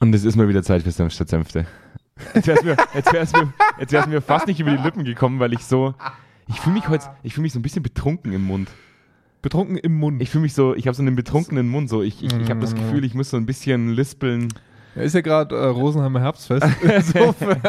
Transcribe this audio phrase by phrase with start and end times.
[0.00, 1.66] Und es ist mal wieder Zeit für Senf statt Senfte.
[2.34, 5.04] Jetzt wäre es mir, jetzt wär's mir, jetzt wär's mir fast nicht über die Lippen
[5.04, 5.94] gekommen, weil ich so.
[6.46, 8.70] Ich fühle mich heute, ich fühle mich so ein bisschen betrunken im Mund.
[9.42, 10.22] Betrunken im Mund.
[10.22, 11.88] Ich fühle mich so, ich habe so einen betrunkenen Mund.
[11.88, 14.48] So, ich, ich, ich habe das Gefühl, ich muss so ein bisschen lispeln.
[14.96, 16.66] Ja, ist ja gerade äh, Rosenheimer Herbstfest.
[16.82, 17.60] Insofern.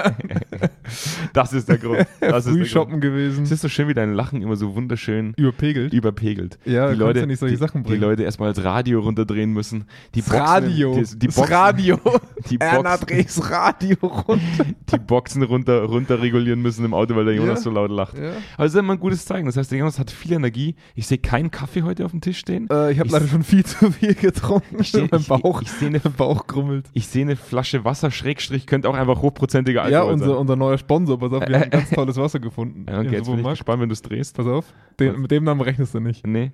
[1.33, 2.05] Das ist der Grund.
[2.19, 3.03] Das ist der shoppen Grund.
[3.03, 3.43] gewesen.
[3.43, 5.93] Es ist so schön, wie dein Lachen immer so wunderschön Überpegelt.
[5.93, 6.57] überpegelt.
[6.65, 8.01] Ja, die Leute, ja nicht solche die, Sachen die bringen.
[8.01, 9.85] Leute erstmal das Radio runterdrehen müssen.
[10.15, 10.95] Die Das Boxen, Radio.
[10.95, 11.99] Die, die das Boxen, Radio.
[12.49, 14.65] Die Erna Boxen, dreh's Radio runter.
[14.91, 17.63] die Boxen runter, runter regulieren müssen im Auto, weil der Jonas Ja.
[17.63, 18.17] so laut lacht.
[18.17, 18.33] Ja.
[18.55, 19.45] Aber das ist immer ein gutes Zeichen.
[19.47, 20.75] Das heißt, der Jonas hat viel Energie.
[20.93, 22.67] Ich sehe keinen Kaffee heute auf dem Tisch stehen.
[22.69, 24.77] Äh, ich habe Ich- leider schon viel zu viel getrunken.
[24.79, 26.85] Ich seh- mein ich- Bauch, ich seh ne- mein Bauch grummelt.
[26.93, 30.35] Ich eine Flasche Wasser, Schrägstrich, könnte auch einfach hochprozentiger Ja, Alkohol unser, sein.
[30.35, 31.19] unser neuer Sponsor.
[31.19, 32.85] Pass auf, wir haben ganz tolles Wasser gefunden.
[32.89, 34.35] Ja, okay, jetzt bin ich gespannt, wenn du es drehst.
[34.35, 34.65] Pass auf,
[34.99, 36.25] den, mit dem Namen rechnest du nicht.
[36.25, 36.51] Nee.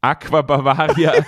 [0.00, 1.12] Aqua Bavaria.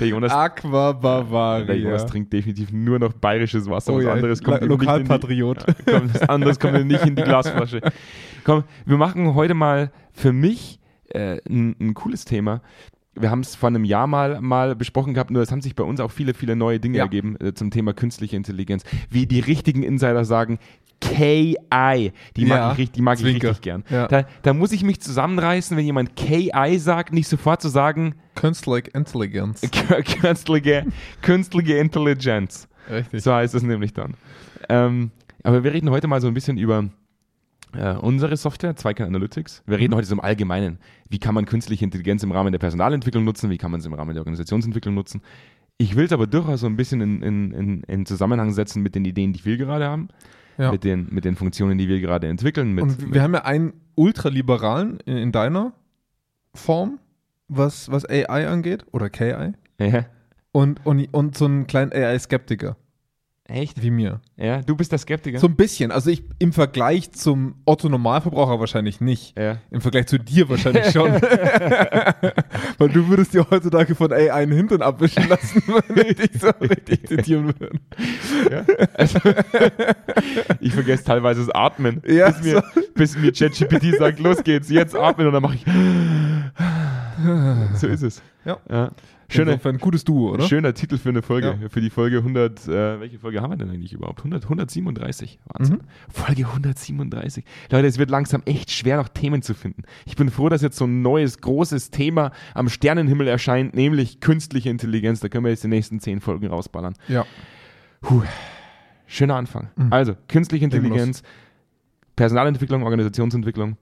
[0.00, 1.66] der Jonas Aqua Bavaria.
[1.66, 3.92] Der Jonas trinkt definitiv nur noch bayerisches Wasser.
[3.92, 5.66] Oh was ja, anderes kommt Lo- ihm nicht in die, Lokalpatriot.
[5.86, 7.80] kommt, was anderes kommt nicht in die Glasflasche.
[8.44, 12.62] Komm, wir machen heute mal für mich äh, ein, ein cooles Thema.
[13.16, 15.84] Wir haben es vor einem Jahr mal, mal besprochen gehabt, nur es haben sich bei
[15.84, 17.04] uns auch viele, viele neue Dinge Ja.
[17.04, 18.82] ergeben äh, zum Thema künstliche Intelligenz.
[19.10, 20.58] Wie die richtigen Insider sagen,
[21.00, 22.12] KI.
[22.36, 23.84] Die mag Ja, ich, richtig, die mag ich richtig gern.
[23.90, 24.08] Ja.
[24.08, 28.90] Da, da muss ich mich zusammenreißen, wenn jemand KI sagt, nicht sofort zu sagen, Künstliche
[28.94, 29.60] Intelligenz.
[30.20, 30.86] künstliche,
[31.22, 32.68] künstliche Intelligenz.
[32.90, 33.22] Richtig.
[33.22, 34.14] So heißt es nämlich dann.
[34.68, 35.10] Ähm,
[35.42, 36.88] aber wir reden heute mal so ein bisschen über
[37.76, 39.62] äh, unsere Software, Zweikern Analytics.
[39.66, 40.78] Wir reden heute so im Allgemeinen.
[41.08, 43.50] Wie kann man künstliche Intelligenz im Rahmen der Personalentwicklung nutzen?
[43.50, 45.20] Wie kann man es im Rahmen der Organisationsentwicklung nutzen?
[45.76, 48.94] Ich will es aber durchaus so ein bisschen in, in, in, in Zusammenhang setzen mit
[48.94, 50.08] den Ideen, die wir gerade haben,
[50.56, 50.70] Ja.
[50.70, 52.72] mit, den, mit den Funktionen, die wir gerade entwickeln.
[52.72, 55.72] Mit, Und wir haben ja einen ultraliberalen in, in deiner
[56.54, 56.98] Form,
[57.48, 60.06] was, was AI angeht, oder KI, ja.
[60.52, 62.76] und, und, und so einen kleinen AI-Skeptiker
[63.46, 63.82] Echt?
[63.82, 64.20] wie mir.
[64.38, 65.38] Ja, du bist der Skeptiker.
[65.38, 65.92] So ein bisschen.
[65.92, 69.38] Also ich im Vergleich zum Otto-Normalverbraucher wahrscheinlich nicht.
[69.38, 69.58] ja.
[69.70, 71.12] Im Vergleich zu dir wahrscheinlich schon.
[72.78, 76.48] Weil du würdest dir heutzutage von AI einen Hintern abwischen lassen, wenn ich dich so
[76.58, 77.78] richtig zitieren würde.
[78.50, 78.64] Ja.
[78.94, 79.18] Also,
[80.60, 82.00] ich vergesse teilweise das Atmen.
[82.06, 82.64] Ja, bis, mir,
[82.94, 85.64] bis mir ChatGPT sagt, los geht's, jetzt atmen und dann mache ich.
[87.74, 88.22] So ist es.
[88.44, 88.58] Ja.
[88.70, 88.90] ja.
[89.28, 90.46] Schöne, Insofern ein gutes Duo, oder?
[90.46, 91.68] schöner Titel für eine Folge, Ja.
[91.68, 92.68] für die Folge 100.
[92.68, 94.18] Äh, welche Folge haben wir denn eigentlich überhaupt?
[94.20, 95.38] 100, 137.
[95.46, 95.76] Wahnsinn.
[95.76, 95.80] Mhm.
[96.12, 97.44] Folge 137.
[97.70, 99.82] Leute, es wird langsam echt schwer, noch Themen zu finden.
[100.04, 104.68] Ich bin froh, dass jetzt so ein neues, großes Thema am Sternenhimmel erscheint, nämlich künstliche
[104.68, 105.20] Intelligenz.
[105.20, 106.94] Da können wir jetzt die nächsten zehn Folgen rausballern.
[107.08, 107.24] Ja.
[108.02, 108.22] Puh,
[109.06, 109.68] schöner Anfang.
[109.76, 109.90] Mhm.
[109.92, 111.22] Also, künstliche Intelligenz,
[112.14, 113.76] Personalentwicklung, Organisationsentwicklung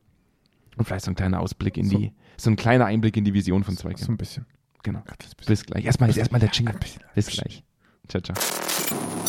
[0.76, 1.98] und vielleicht so ein kleiner Ausblick in So.
[1.98, 4.04] die, so ein kleiner Einblick in die Vision von Zweikern.
[4.04, 4.46] So ein bisschen.
[4.82, 5.02] Genau.
[5.46, 5.84] Bis gleich.
[5.84, 6.74] Erstmal, erstmal der Jingle.
[7.14, 7.62] Bis gleich.
[8.08, 8.36] Ciao, ciao.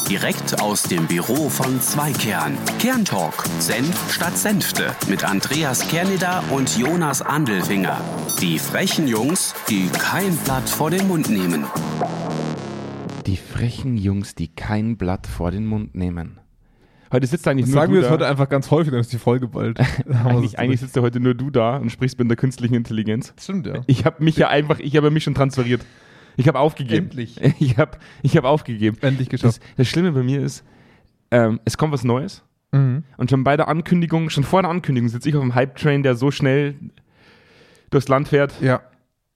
[0.09, 2.57] Direkt aus dem Büro von Zweikern.
[2.79, 3.45] Kerntalk.
[3.59, 4.95] Senf statt Senfte.
[5.07, 8.01] Mit Andreas Kerneder und Jonas Andelfinger.
[8.41, 11.65] Die frechen Jungs, die kein Blatt vor den Mund nehmen.
[13.25, 16.39] Die frechen Jungs, die kein Blatt vor den Mund nehmen.
[17.13, 18.13] Heute sitzt eigentlich Das nur sagen du wir jetzt da.
[18.13, 19.79] heute einfach ganz häufig, dann ist die Folge bald.
[20.25, 23.33] Eigentlich, eigentlich sitzt ja heute nur du da und sprichst mit der künstlichen Intelligenz.
[23.39, 23.81] Stimmt, ja.
[23.87, 25.85] Ich habe mich ja einfach, ich habe mich schon transferiert.
[26.35, 27.05] Ich habe aufgegeben.
[27.05, 27.39] Endlich.
[27.59, 28.97] Ich habe ich hab aufgegeben.
[29.01, 29.61] Endlich Das, geschafft.
[29.77, 30.65] das Schlimme bei mir ist,
[31.31, 33.03] ähm, es kommt was Neues Mhm.
[33.17, 36.15] und schon bei der Ankündigung, schon vor der Ankündigung sitze ich auf dem Hype-Train, der
[36.15, 36.73] so schnell
[37.91, 38.59] durchs Land fährt.
[38.61, 38.81] Ja.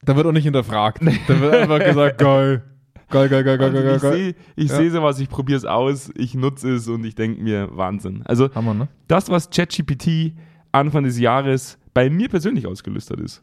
[0.02, 1.02] Da wird auch nicht hinterfragt.
[1.28, 2.64] Da wird einfach gesagt, geil.
[3.10, 4.14] Geil, geil, geil, geil, Also geil, ich geil.
[4.14, 4.76] sehe ich Ja.
[4.78, 8.22] seh sowas, ich probiere es aus, ich nutze es und ich denke mir, Wahnsinn.
[8.26, 8.88] Also Hammer, ne?
[9.08, 10.34] das, was ChatGPT
[10.74, 13.42] Anfang des Jahres bei mir persönlich ausgelöst hat, ist,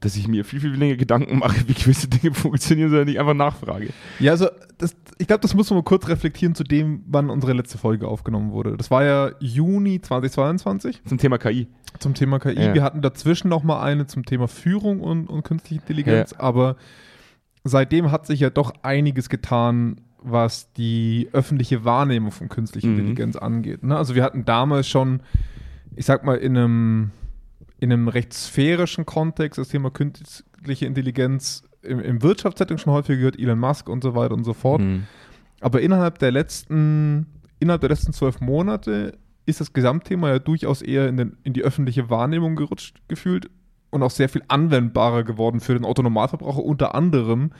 [0.00, 3.34] dass ich mir viel, viel länger Gedanken mache, wie gewisse Dinge funktionieren, sondern ich einfach
[3.34, 3.90] nachfrage.
[4.18, 7.52] Ja, also das, ich glaube, das muss man mal kurz reflektieren zu dem, wann unsere
[7.52, 8.76] letzte Folge aufgenommen wurde.
[8.76, 11.68] Das war ja Juni 2022 Zum Thema KI.
[11.98, 12.60] zum Thema KI.
[12.60, 12.74] Ja.
[12.74, 16.76] Wir hatten dazwischen noch mal eine zum Thema Führung und, und künstliche Intelligenz, aber
[17.64, 22.98] seitdem hat sich ja doch einiges getan, was die öffentliche Wahrnehmung von künstlicher Mhm.
[22.98, 23.82] Intelligenz angeht.
[23.82, 23.96] Ne?
[23.96, 25.20] Also wir hatten damals schon,
[25.96, 27.10] ich sag mal, in einem,
[27.80, 33.38] in einem recht sphärischen Kontext das Thema künstliche Intelligenz im, im Wirtschaftssetting schon häufig gehört,
[33.38, 34.80] Elon Musk und so weiter und so fort.
[34.80, 35.04] Mhm.
[35.60, 37.26] Aber innerhalb der letzten,
[37.58, 41.62] innerhalb der letzten zwölf Monate ist das Gesamtthema ja durchaus eher in, den, in die
[41.62, 43.50] öffentliche Wahrnehmung gerutscht gefühlt
[43.92, 47.52] und auch sehr viel anwendbarer geworden für den Autonormalverbraucher, unter anderem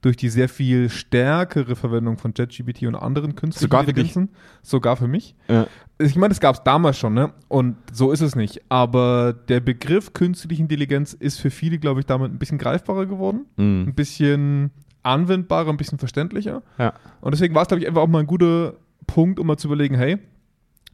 [0.00, 4.28] durch die sehr viel stärkere Verwendung von JetGPT und anderen künstlichen Sogar für.
[4.62, 5.34] Sogar für mich.
[5.48, 5.66] Ja.
[5.98, 7.32] Ich meine, das gab es damals schon, ne?
[7.48, 8.62] Und so ist es nicht.
[8.68, 13.46] Aber der Begriff künstliche Intelligenz ist für viele, glaube ich, damit ein bisschen greifbarer geworden
[13.56, 13.86] Mhm.
[13.88, 14.70] ein bisschen
[15.02, 16.62] anwendbarer, ein bisschen verständlicher.
[16.78, 16.94] Ja.
[17.20, 18.74] Und deswegen war es, glaube ich, einfach auch mal ein guter
[19.06, 20.18] Punkt, um mal zu überlegen, hey,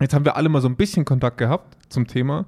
[0.01, 2.47] jetzt haben wir alle mal so ein bisschen Kontakt gehabt zum Thema.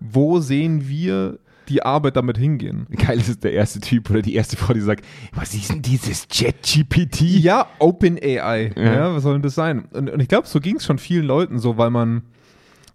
[0.00, 1.38] Wo sehen wir
[1.68, 2.86] die Arbeit damit hingehen?
[2.96, 5.04] Geil ist der erste Typ oder die erste Frau, die sagt,
[5.34, 7.20] was ist denn dieses Chat-GPT?
[7.22, 8.72] Ja, OpenAI.
[8.76, 8.82] Ja.
[8.94, 9.14] Ja.
[9.14, 9.86] was soll denn das sein?
[9.92, 12.22] Und, und ich glaube, so ging es schon vielen Leuten so, weil man,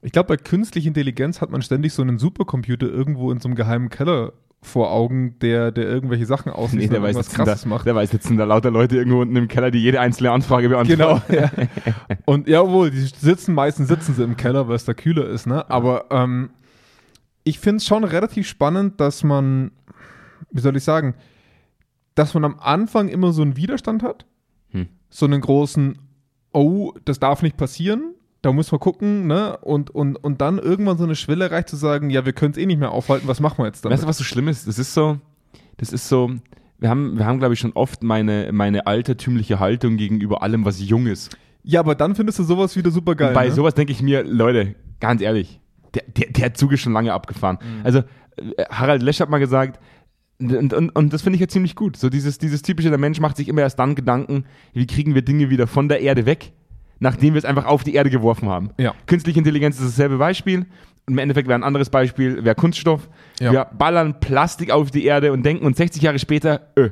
[0.01, 3.55] ich glaube, bei künstlicher Intelligenz hat man ständig so einen Supercomputer irgendwo in so einem
[3.55, 4.33] geheimen Keller
[4.65, 7.85] vor Augen, der, der irgendwelche Sachen aussieht Nee, der und weiß, krasses da, macht.
[7.85, 10.69] der weiß, jetzt sind da lauter Leute irgendwo unten im Keller, die jede einzelne Anfrage
[10.69, 11.21] beantworten.
[11.29, 11.51] Genau, ja.
[12.25, 15.69] Und jawohl, die sitzen, meistens sitzen sie im Keller, weil es da kühler ist, ne?
[15.69, 16.51] Aber ähm,
[17.43, 19.71] ich finde es schon relativ spannend, dass man,
[20.51, 21.15] wie soll ich sagen,
[22.15, 24.25] dass man am Anfang immer so einen Widerstand hat.
[24.69, 24.87] Hm.
[25.09, 25.97] So einen großen,
[26.51, 28.13] oh, das darf nicht passieren.
[28.41, 29.57] Da muss man gucken, ne?
[29.57, 32.57] Und, und, und dann irgendwann so eine Schwelle erreicht zu sagen, ja, wir können es
[32.57, 33.95] eh nicht mehr aufhalten, was machen wir jetzt damit?
[33.95, 34.67] Weißt du, was so schlimm ist?
[34.67, 35.17] Das ist so,
[35.77, 36.29] das ist so,
[36.77, 40.81] wir haben, wir haben glaube ich, schon oft meine, meine altertümliche Haltung gegenüber allem, was
[40.81, 41.37] jung ist.
[41.63, 43.29] ja, aber dann findest du sowas wieder super geil.
[43.29, 43.53] Und bei ne?
[43.53, 45.61] sowas denke ich mir, Leute, ganz ehrlich,
[45.93, 47.57] der, der, der Zug ist schon lange abgefahren.
[47.61, 47.85] Mhm.
[47.85, 49.79] Also, äh, Harald Lesch hat mal gesagt,
[50.39, 51.95] und, und, und das finde ich ja ziemlich gut.
[51.95, 55.21] So dieses, dieses typische, der Mensch macht sich immer erst dann Gedanken, wie kriegen wir
[55.21, 56.51] Dinge wieder von der Erde weg,
[56.99, 58.71] nachdem wir es einfach auf die Erde geworfen haben.
[58.77, 58.93] Ja.
[59.05, 60.65] Künstliche Intelligenz ist dasselbe Beispiel.
[61.05, 63.09] Und Im Endeffekt wäre ein anderes Beispiel, wäre Kunststoff.
[63.39, 63.51] Ja.
[63.51, 66.91] Wir ballern Plastik auf die Erde und denken uns 60 Jahre später, öh,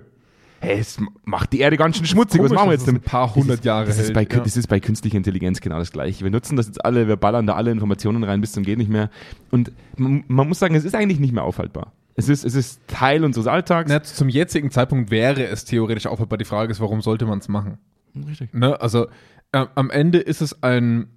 [0.62, 3.02] hey, es macht die Erde ganz schön schmutzig, was komisch, machen wir jetzt damit?
[3.02, 4.40] ein paar hundert ist, Jahre das ist, bei, ja.
[4.40, 6.24] das ist bei künstlicher Intelligenz genau das gleiche.
[6.24, 8.90] Wir nutzen das jetzt alle, wir ballern da alle Informationen rein bis zum geht nicht
[8.90, 9.10] mehr.
[9.50, 11.92] Und man, man muss sagen, es ist eigentlich nicht mehr aufhaltbar.
[12.16, 13.90] Es ist, es ist Teil unseres Alltags.
[13.90, 16.38] Na, zum jetzigen Zeitpunkt wäre es theoretisch aufhaltbar.
[16.38, 17.80] Die Frage ist, warum sollte man es machen?
[18.28, 18.54] Richtig.
[18.54, 18.80] Ne?
[18.80, 19.08] Also
[19.52, 21.08] äh, am Ende ist es ein,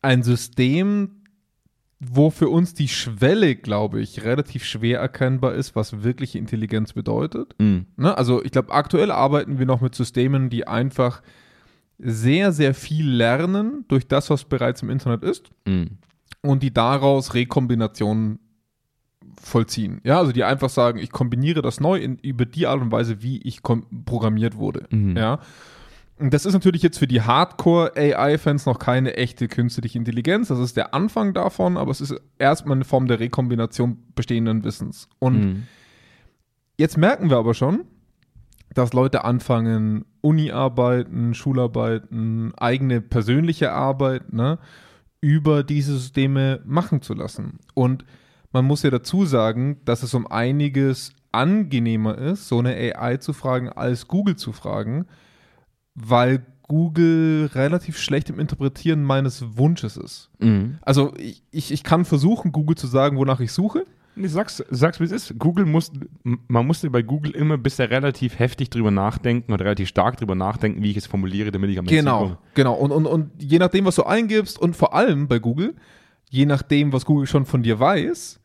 [0.00, 1.21] ein System,
[2.04, 7.54] wo für uns die Schwelle, glaube ich, relativ schwer erkennbar ist, was wirkliche Intelligenz bedeutet.
[7.58, 7.86] Mhm.
[7.96, 8.16] Ne?
[8.18, 11.22] Also ich glaube, aktuell arbeiten wir noch mit Systemen, die einfach
[11.98, 15.98] sehr, sehr viel lernen durch das, was bereits im Internet ist Mhm.
[16.40, 18.40] und die daraus Rekombinationen
[19.40, 20.00] vollziehen.
[20.02, 23.22] Ja, also die einfach sagen, ich kombiniere das neu in, über die Art und Weise,
[23.22, 24.86] wie ich programmiert wurde.
[24.90, 25.16] Mhm.
[25.16, 25.38] Ja.
[26.30, 30.48] Das ist natürlich jetzt für die Hardcore-AI-Fans noch keine echte künstliche Intelligenz.
[30.48, 35.08] Das ist der Anfang davon, aber es ist erstmal eine Form der Rekombination bestehenden Wissens.
[35.18, 35.62] Und Mhm.
[36.78, 37.84] Jetzt merken wir aber schon,
[38.74, 44.58] dass Leute anfangen, Uni-Arbeiten, Schularbeiten, eigene persönliche Arbeit ne,
[45.20, 47.58] über diese Systeme machen zu lassen.
[47.74, 48.04] Und
[48.52, 53.32] man muss ja dazu sagen, dass es um einiges angenehmer ist, so eine AI zu
[53.32, 55.06] fragen, als Google zu fragen,
[55.94, 60.30] weil Google relativ schlecht im Interpretieren meines Wunsches ist.
[60.38, 60.78] Mhm.
[60.82, 63.84] Also ich, ich, ich kann versuchen, Google zu sagen, wonach ich suche.
[64.14, 65.38] Nee, sag's, sag's wie es ist.
[65.38, 65.90] Google muss,
[66.22, 70.82] man musste bei Google immer bisher relativ heftig drüber nachdenken oder relativ stark drüber nachdenken,
[70.82, 72.38] wie ich es formuliere, damit ich am Ende Genau, komme.
[72.54, 72.74] genau.
[72.74, 75.74] Und, und, und je nachdem, was du eingibst und vor allem bei Google,
[76.30, 78.38] je nachdem, was Google schon von dir weiß,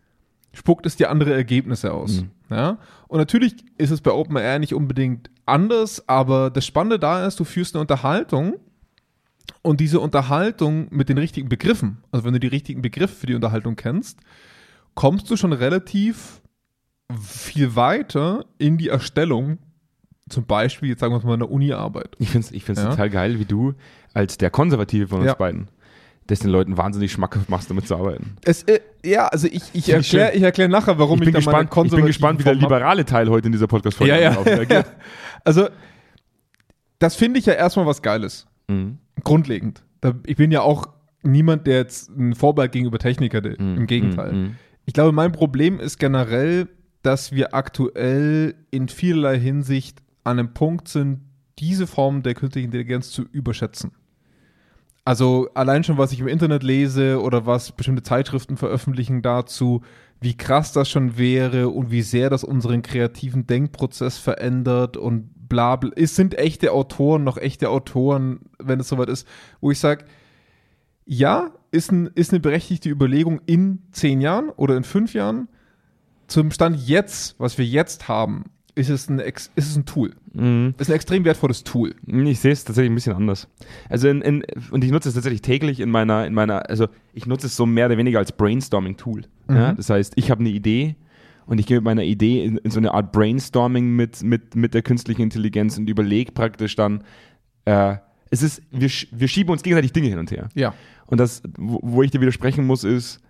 [0.57, 2.21] spuckt es dir andere Ergebnisse aus.
[2.21, 2.31] Mhm.
[2.49, 2.77] Ja?
[3.07, 7.43] Und natürlich ist es bei OpenAI nicht unbedingt anders, aber das Spannende da ist, du
[7.43, 8.55] führst eine Unterhaltung
[9.61, 13.35] und diese Unterhaltung mit den richtigen Begriffen, also wenn du die richtigen Begriffe für die
[13.35, 14.19] Unterhaltung kennst,
[14.95, 16.41] kommst du schon relativ
[17.21, 19.59] viel weiter in die Erstellung,
[20.29, 22.15] zum Beispiel, jetzt sagen wir mal, einer Uni-Arbeit.
[22.19, 22.89] Ich finde es ich find's Ja.
[22.89, 23.75] total geil, wie du
[24.13, 25.35] als der Konservative von uns Ja.
[25.35, 25.69] beiden
[26.27, 28.35] das den Leuten wahnsinnig schmackhaft machst, damit zu arbeiten.
[28.43, 31.39] Es, äh, ja, also ich, ich ich erkläre ich erklär nachher, warum ich, bin da
[31.39, 34.83] meine gespannt, ich bin gespannt, wie der liberale Teil heute in dieser Podcast-Folge Ja, ja.
[35.43, 35.69] Also,
[36.99, 38.47] das finde ich ja erstmal was Geiles.
[38.67, 38.97] Mhm.
[39.23, 39.83] Grundlegend.
[40.01, 40.87] Da, ich bin ja auch
[41.23, 43.55] niemand, der jetzt ein Vorbild gegenüber Technik hatte.
[43.57, 43.77] Mhm.
[43.77, 44.33] Im Gegenteil.
[44.33, 44.55] Mhm.
[44.85, 46.67] Ich glaube, mein Problem ist generell,
[47.03, 51.21] dass wir aktuell in vielerlei Hinsicht an einem Punkt sind,
[51.59, 53.91] diese Form der künstlichen Intelligenz zu überschätzen.
[55.07, 59.81] Also allein schon, was ich im Internet lese oder was bestimmte Zeitschriften veröffentlichen dazu,
[60.19, 65.77] wie krass das schon wäre und wie sehr das unseren kreativen Denkprozess verändert und bla
[65.77, 65.91] bla.
[65.95, 69.25] Es sind echte Autoren, noch echte Autoren, wenn es soweit ist,
[69.61, 70.03] wo ich sage,
[71.05, 75.47] ja, ist, ein, ist eine berechtigte Überlegung in zehn Jahren oder in fünf Jahren.
[76.27, 78.43] Zum Stand jetzt, was wir jetzt haben,
[78.77, 80.13] ist es ein, Ex- ist es ein Tool.
[80.33, 80.75] Mhm.
[80.77, 81.95] Ist ein extrem wertvolles Tool.
[82.05, 83.47] Ich sehe es tatsächlich ein bisschen anders.
[83.89, 87.25] Also in, in, und ich nutze es tatsächlich täglich in meiner, in meiner, also ich
[87.25, 89.23] nutze es so mehr oder weniger als Brainstorming-Tool.
[89.49, 89.73] Ja?
[89.73, 90.95] Das heißt, ich habe eine Idee
[91.47, 94.73] und ich gehe mit meiner Idee in, in so eine Art Brainstorming mit, mit, mit
[94.73, 97.03] der künstlichen Intelligenz und überlege praktisch dann,
[97.65, 97.95] äh,
[98.29, 100.49] es ist, wir, wir schieben uns gegenseitig Dinge hin und her.
[100.53, 100.73] Ja.
[101.07, 103.21] Und das, wo, wo ich dir widersprechen muss, ist,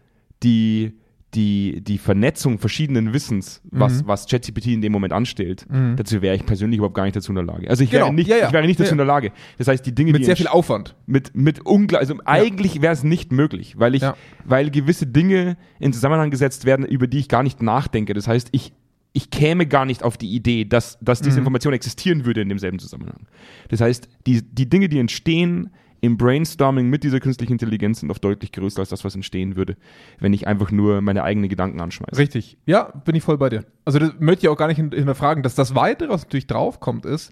[0.44, 0.94] die,
[1.34, 4.08] die, die Vernetzung verschiedenen Wissens, was, Mhm.
[4.08, 5.96] was ChatGPT in dem Moment anstellt, Mhm.
[5.98, 7.70] dazu wäre ich persönlich überhaupt gar nicht dazu in der Lage.
[7.70, 8.48] Also ich Genau, wäre nicht, ja, ja.
[8.48, 9.32] ich wäre nicht dazu Ja, in der Lage.
[9.58, 10.96] Das heißt, die Dinge, Mit die sehr viel Aufwand.
[11.06, 14.04] mit, mit ungleich, also eigentlich wäre es nicht möglich, weil ich,
[14.46, 18.14] weil gewisse Dinge in Zusammenhang gesetzt werden, über die ich gar nicht nachdenke.
[18.14, 18.72] Das heißt, ich,
[19.12, 21.40] ich käme gar nicht auf die Idee, dass, dass diese Mhm.
[21.40, 23.28] Information existieren würde in demselben Zusammenhang.
[23.70, 28.24] Das heißt, die, die Dinge, die entstehen im Brainstorming mit dieser künstlichen Intelligenz sind oft
[28.24, 29.78] deutlich größer als das, was entstehen würde,
[30.20, 32.18] wenn ich einfach nur meine eigenen Gedanken anschmeiße.
[32.20, 32.58] Richtig.
[32.66, 33.66] Ja, bin ich voll bei dir.
[33.86, 35.44] Also das möchte ich auch gar nicht hin- hinterfragen.
[35.44, 37.32] Dass das Weitere, was natürlich draufkommt, ist,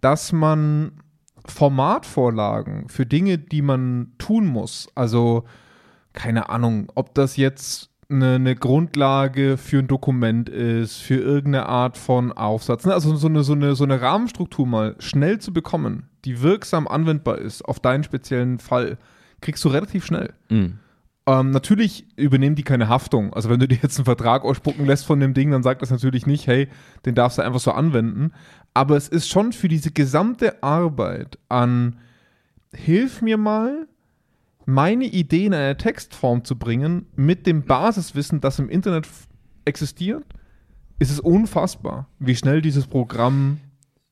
[0.00, 0.92] dass man
[1.46, 5.44] Formatvorlagen für Dinge, die man tun muss, also
[6.12, 11.96] keine Ahnung, ob das jetzt eine, eine Grundlage für ein Dokument ist, für irgendeine Art
[11.96, 12.94] von Aufsatz, ne?
[12.94, 17.38] also so eine, so, eine, so eine Rahmenstruktur mal schnell zu bekommen, die wirksam anwendbar
[17.38, 18.98] ist auf deinen speziellen Fall,
[19.40, 20.32] kriegst du relativ schnell.
[20.48, 20.78] Mhm.
[21.26, 23.32] Ähm, natürlich übernehmen die keine Haftung.
[23.34, 25.90] Also wenn du dir jetzt einen Vertrag ausspucken lässt von dem Ding, dann sagt das
[25.90, 26.68] natürlich nicht, hey,
[27.04, 28.32] den darfst du einfach so anwenden.
[28.74, 31.98] Aber es ist schon für diese gesamte Arbeit an,
[32.72, 33.86] hilf mir mal,
[34.66, 39.06] meine Idee in eine Textform zu bringen, mit dem Basiswissen, das im Internet
[39.64, 40.24] existiert,
[40.98, 43.58] ist es unfassbar, wie schnell dieses Programm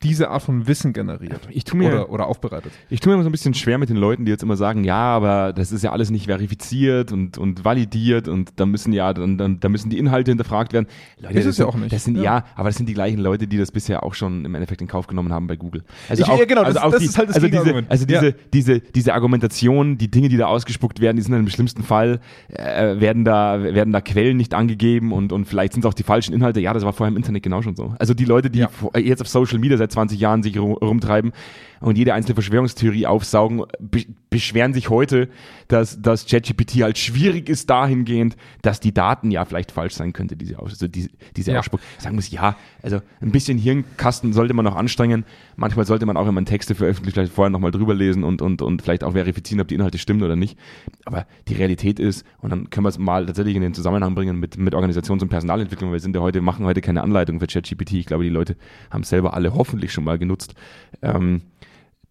[0.04, 2.70] diese Art von Wissen generiert Ich tue mir, oder, oder aufbereitet.
[2.88, 4.84] Ich tue mir immer so ein bisschen schwer mit den Leuten, die jetzt immer sagen,
[4.84, 9.12] ja, aber das ist ja alles nicht verifiziert und, und validiert und da müssen ja,
[9.12, 10.86] dann, dann, da müssen die Inhalte hinterfragt werden.
[11.20, 11.92] Leute, Ist das es ja auch nicht.
[11.92, 12.22] Das sind, ja.
[12.22, 12.44] Ja.
[12.54, 15.08] aber das sind die gleichen Leute, die das bisher auch schon im Endeffekt in Kauf
[15.08, 15.82] genommen haben bei Google.
[16.08, 17.84] Also Ich- auch, ja, genau, also das- auch das die, ist halt das also diese,
[17.88, 18.32] also diese, Ja.
[18.54, 22.20] diese, diese Argumentation, die Dinge, die da ausgespuckt werden, die sind dann im schlimmsten Fall,
[22.50, 26.04] äh, werden da, werden da Quellen nicht angegeben und, und vielleicht sind es auch die
[26.04, 26.60] falschen Inhalte.
[26.60, 27.94] Ja, das war vorher im Internet genau schon so.
[27.98, 28.64] Also die Leute, die
[28.96, 31.32] jetzt auf Social Media seit 20 Jahren sich rum, rumtreiben
[31.80, 35.30] und jede einzelne Verschwörungstheorie aufsaugen, be beschweren sich heute,
[35.68, 40.36] dass, dass ChatGPT halt schwierig ist dahingehend, dass die Daten ja vielleicht falsch sein könnte,
[40.36, 41.60] diese, also diese, diese Ja.
[41.60, 41.80] Ausspuck.
[41.96, 45.24] Sagen muss, ja, also ein bisschen Hirnkasten sollte man noch anstrengen.
[45.56, 48.60] Manchmal sollte man auch, wenn man Texte veröffentlicht, vielleicht vorher nochmal drüber lesen und, und,
[48.60, 50.58] und vielleicht auch verifizieren, ob die Inhalte stimmen oder nicht.
[51.06, 54.38] Aber die Realität ist, und dann können wir es mal tatsächlich in den Zusammenhang bringen
[54.38, 57.46] mit, mit Organisations- und Personalentwicklung, weil wir sind ja heute, machen heute keine Anleitung für
[57.46, 57.94] ChatGPT.
[57.94, 58.56] Ich glaube, die Leute
[58.90, 60.54] haben es selber alle hoffentlich schon mal genutzt.
[61.00, 61.40] Ähm,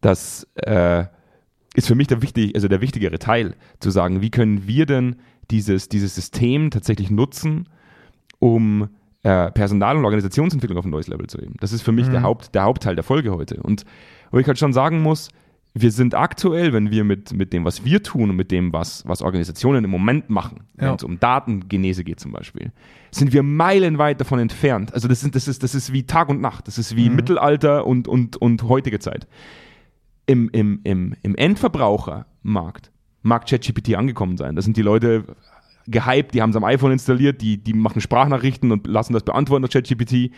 [0.02, 1.06] das äh,
[1.76, 5.18] ist für mich der, wichtig, also der wichtigere Teil, zu sagen, wie können wir denn
[5.52, 7.70] dieses, dieses System tatsächlich nutzen,
[8.40, 8.90] um
[9.24, 11.56] äh, Personal- und Organisationsentwicklung auf ein neues Level zu heben.
[11.60, 12.12] Das ist für mich Mhm.
[12.12, 13.62] der, Haupt, der Hauptteil der Folge heute.
[13.62, 13.84] Und
[14.32, 15.30] wo ich halt schon sagen muss,
[15.74, 19.04] wir sind aktuell, wenn wir mit, mit dem, was wir tun und mit dem, was,
[19.08, 20.88] was Organisationen im Moment machen, Ja.
[20.88, 22.72] wenn es um Datengenese geht zum Beispiel,
[23.12, 24.94] sind wir meilenweit davon entfernt.
[24.94, 26.68] Also das, sind, das, ist, das ist wie Tag und Nacht.
[26.68, 27.16] Das ist wie Mhm.
[27.16, 29.28] Mittelalter und, und, und heutige Zeit.
[30.28, 32.92] Im, im, im, Im Endverbrauchermarkt
[33.24, 34.56] mag ChatGPT angekommen sein.
[34.56, 35.24] Das sind die Leute
[35.88, 39.62] gehypt, die haben es am iPhone installiert, die, die machen Sprachnachrichten und lassen das beantworten
[39.64, 40.32] durch ChatGPT.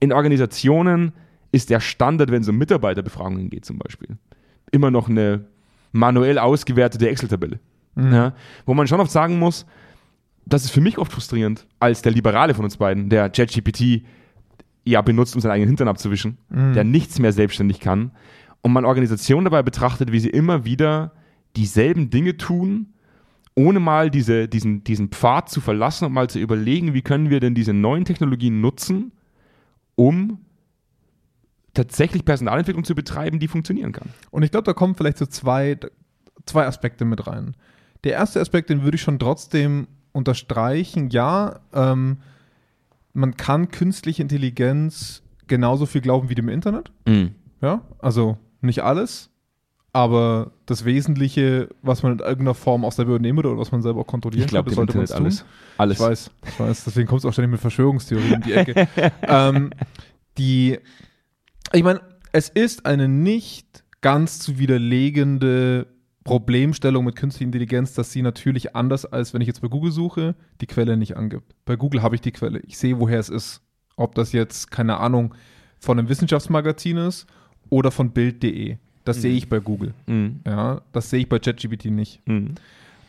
[0.00, 1.12] In Organisationen
[1.50, 4.16] ist der Standard, wenn es um Mitarbeiterbefragungen geht zum Beispiel,
[4.70, 5.46] immer noch eine
[5.92, 7.58] manuell ausgewertete Excel-Tabelle.
[7.94, 8.34] Ja,
[8.64, 9.66] wo man schon oft sagen muss,
[10.46, 14.02] das ist für mich oft frustrierend, als der Liberale von uns beiden, der ChatGPT
[14.84, 18.10] ja benutzt, um seinen eigenen Hintern abzuwischen, der nichts mehr selbstständig kann
[18.62, 21.12] und man Organisationen dabei betrachtet, wie sie immer wieder
[21.56, 22.94] dieselben Dinge tun,
[23.54, 27.40] ohne mal diese, diesen, diesen Pfad zu verlassen und mal zu überlegen, wie können wir
[27.40, 29.12] denn diese neuen Technologien nutzen,
[29.94, 30.38] um
[31.74, 34.08] tatsächlich Personalentwicklung zu betreiben, die funktionieren kann.
[34.30, 35.78] Und ich glaube, da kommen vielleicht so zwei,
[36.46, 37.54] zwei Aspekte mit rein.
[38.04, 41.10] Der erste Aspekt, den würde ich schon trotzdem unterstreichen.
[41.10, 42.18] Ja, ähm,
[43.12, 46.90] man kann künstliche Intelligenz genauso viel glauben wie dem Internet.
[47.60, 49.30] Ja, also nicht alles,
[49.92, 54.00] aber das Wesentliche, was man in irgendeiner Form auch selber übernehmen oder was man selber
[54.00, 55.16] auch kontrollieren Ich kann, dem das sollte man tun.
[55.16, 55.44] alles.
[55.76, 55.98] Alles.
[55.98, 58.88] Ich weiß, ich weiß, deswegen kommst du auch ständig mit Verschwörungstheorien um die Ecke.
[59.22, 59.70] ähm,
[60.38, 60.78] die,
[61.72, 62.00] ich meine,
[62.32, 65.86] es ist eine nicht ganz zu widerlegende
[66.24, 70.34] Problemstellung mit künstlicher Intelligenz, dass sie natürlich anders als wenn ich jetzt bei Google suche,
[70.60, 71.54] die Quelle nicht angibt.
[71.66, 72.60] Bei Google habe ich die Quelle.
[72.60, 73.60] Ich sehe, woher es ist.
[73.96, 75.34] Ob das jetzt, keine Ahnung,
[75.78, 77.26] von einem Wissenschaftsmagazin ist
[77.72, 78.76] oder von Bild.de.
[79.04, 79.94] Das sehe ich bei Google.
[80.06, 80.40] Mhm.
[80.46, 82.20] Ja, das sehe ich bei ChatGPT nicht.
[82.28, 82.54] Mhm.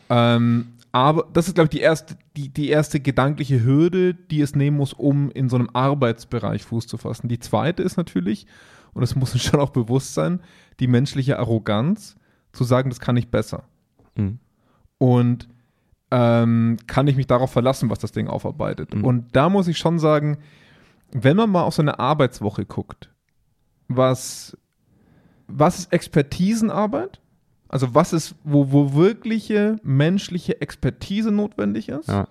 [0.10, 4.55] Ähm, aber das ist, glaube ich, die erste, die, die erste gedankliche Hürde, die es
[4.55, 7.27] nehmen muss, um in so einem Arbeitsbereich Fuß zu fassen.
[7.27, 8.48] Die zweite ist natürlich,
[8.93, 10.39] und das muss uns schon auch bewusst sein,
[10.79, 12.15] die menschliche Arroganz,
[12.53, 13.65] zu sagen, das kann ich besser.
[14.15, 14.39] Mhm.
[14.98, 15.50] Und
[16.10, 18.96] ähm, kann ich mich darauf verlassen, was das Ding aufarbeitet.
[18.96, 19.03] Mhm.
[19.03, 20.38] Und da muss ich schon sagen,
[21.12, 23.10] wenn man mal auf so eine Arbeitswoche guckt,
[23.88, 24.58] was,
[25.48, 27.20] was ist Expertisenarbeit?
[27.70, 32.08] Also was ist, wo, wo wirkliche menschliche Expertise notwendig ist?
[32.08, 32.28] Ja.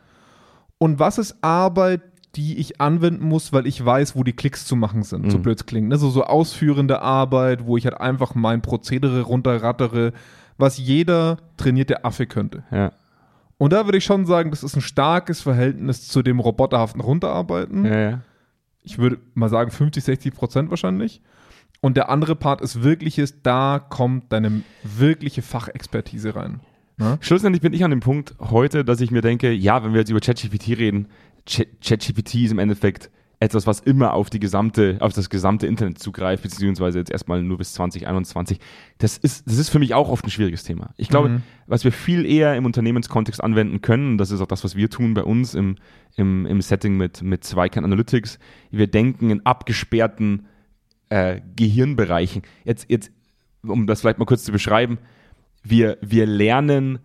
[0.79, 2.01] und was ist Arbeit,
[2.35, 5.43] die ich anwenden muss, weil ich weiß, wo die Klicks zu machen sind, so Mhm.
[5.43, 5.89] blöd es klingt.
[5.89, 5.97] Ne?
[5.99, 10.13] So, so ausführende Arbeit, wo ich halt einfach mein Prozedere runterrattere,
[10.59, 12.65] was jeder trainierte Affe könnte.
[12.73, 12.93] Ja.
[13.59, 17.85] Und da würde ich schon sagen, das ist ein starkes Verhältnis zu dem roboterhaften Runterarbeiten.
[17.85, 18.21] Ja, ja.
[18.83, 21.21] Ich würde mal sagen 50, 60 Prozent wahrscheinlich.
[21.83, 26.61] Und der andere Part ist wirkliches, da kommt deine wirkliche Fachexpertise rein.
[26.97, 27.19] Ne?
[27.21, 30.11] Schlussendlich bin ich an dem Punkt heute, dass ich mir denke, ja, wenn wir jetzt
[30.11, 31.09] über ChatGPT reden,
[31.49, 33.11] Ch- ChatGPT ist im Endeffekt
[33.41, 37.59] etwas, was immer auf die gesamte, auf das gesamte Internet zugreift, beziehungsweise jetzt erstmal nur
[37.59, 38.61] bis 2021.
[38.99, 40.91] Das ist, das ist für mich auch oft ein schwieriges Thema.
[40.97, 41.43] Ich glaube, Mhm.
[41.67, 45.15] was wir viel eher im Unternehmenskontext anwenden können, das ist auch das, was wir tun
[45.15, 45.75] bei uns im,
[46.15, 48.39] im, im Setting mit, mit Zweikern Analytics.
[48.71, 50.47] Wir denken in abgesperrten
[51.13, 52.43] äh, Gehirnbereichen.
[52.65, 53.11] Jetzt, jetzt,
[53.63, 54.99] um das vielleicht mal kurz zu beschreiben,
[55.63, 56.99] wir, wir lernen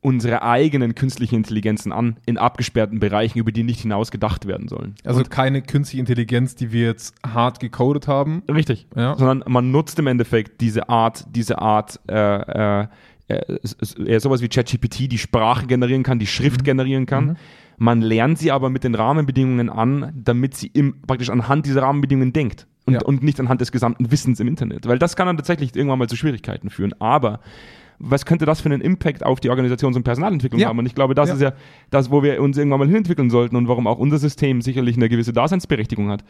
[0.00, 4.94] unsere eigenen künstlichen Intelligenzen an in abgesperrten Bereichen, über die nicht hinaus gedacht werden sollen.
[5.04, 8.44] Also keine künstliche Intelligenz, die wir jetzt hart gecodet haben.
[8.48, 8.86] Richtig.
[8.94, 9.16] Ja.
[9.16, 12.86] Sondern man nutzt im Endeffekt diese Art, diese Art, äh, äh,
[13.28, 16.28] äh, sowas wie ChatGPT, die Sprache generieren kann, die Mhm.
[16.28, 17.36] Schrift generieren kann.
[17.76, 22.32] Man lernt sie aber mit den Rahmenbedingungen an, damit sie im, praktisch anhand dieser Rahmenbedingungen
[22.32, 22.66] denkt.
[22.88, 23.02] Und, Ja.
[23.02, 24.86] und nicht anhand des gesamten Wissens im Internet.
[24.88, 26.94] Weil das kann dann tatsächlich irgendwann mal zu Schwierigkeiten führen.
[27.00, 27.40] Aber
[28.00, 30.68] was könnte das für einen Impact auf die Organisations- und Personalentwicklung Ja.
[30.68, 30.78] haben?
[30.78, 31.34] Und ich glaube, das Ja.
[31.34, 31.52] ist ja
[31.90, 35.08] das, wo wir uns irgendwann mal hinentwickeln sollten und warum auch unser System sicherlich eine
[35.08, 36.22] gewisse Daseinsberechtigung hat.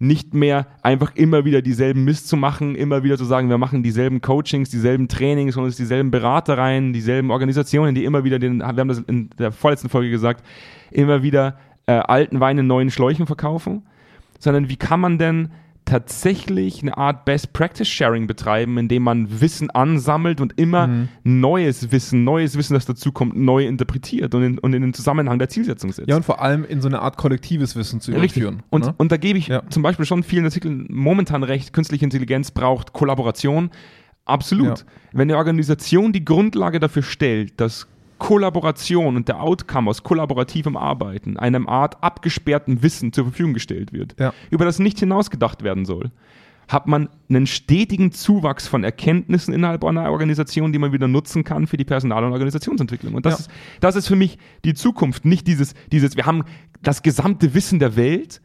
[0.00, 3.84] Nicht mehr einfach immer wieder dieselben Mist zu machen, immer wieder zu sagen, wir machen
[3.84, 8.88] dieselben Coachings, dieselben Trainings und dieselben Beratereien, dieselben Organisationen, die immer wieder den, wir haben
[8.88, 10.44] das in der vorletzten Folge gesagt,
[10.90, 13.82] immer wieder äh, alten Wein in neuen Schläuchen verkaufen,
[14.40, 15.50] sondern wie kann man denn
[15.92, 21.08] tatsächlich eine Art Best Practice Sharing betreiben, indem man Wissen ansammelt und immer Mhm.
[21.24, 25.48] neues Wissen, neues Wissen, das dazukommt, neu interpretiert und in, und in den Zusammenhang der
[25.48, 26.08] Zielsetzung setzt.
[26.08, 28.42] Ja, und vor allem in so eine Art kollektives Wissen zu Richtig.
[28.42, 28.62] überführen.
[28.70, 28.94] Und, ne?
[28.96, 29.62] und da gebe ich Ja.
[29.68, 33.70] zum Beispiel schon vielen Artikeln momentan recht, künstliche Intelligenz braucht Kollaboration.
[34.24, 34.78] Absolut.
[34.78, 34.84] Ja.
[35.12, 37.86] Wenn eine Organisation die Grundlage dafür stellt, dass
[38.22, 44.14] Kollaboration und der Outcome aus kollaborativem Arbeiten einem Art abgesperrten Wissen zur Verfügung gestellt wird,
[44.20, 44.32] Ja.
[44.50, 46.12] über das nicht hinausgedacht werden soll,
[46.68, 51.66] hat man einen stetigen Zuwachs von Erkenntnissen innerhalb einer Organisation, die man wieder nutzen kann
[51.66, 53.14] für die Personal- und Organisationsentwicklung.
[53.14, 53.38] Und das, Ja.
[53.40, 56.44] ist, das ist für mich die Zukunft, nicht dieses, dieses, wir haben
[56.80, 58.40] das gesamte Wissen der Welt,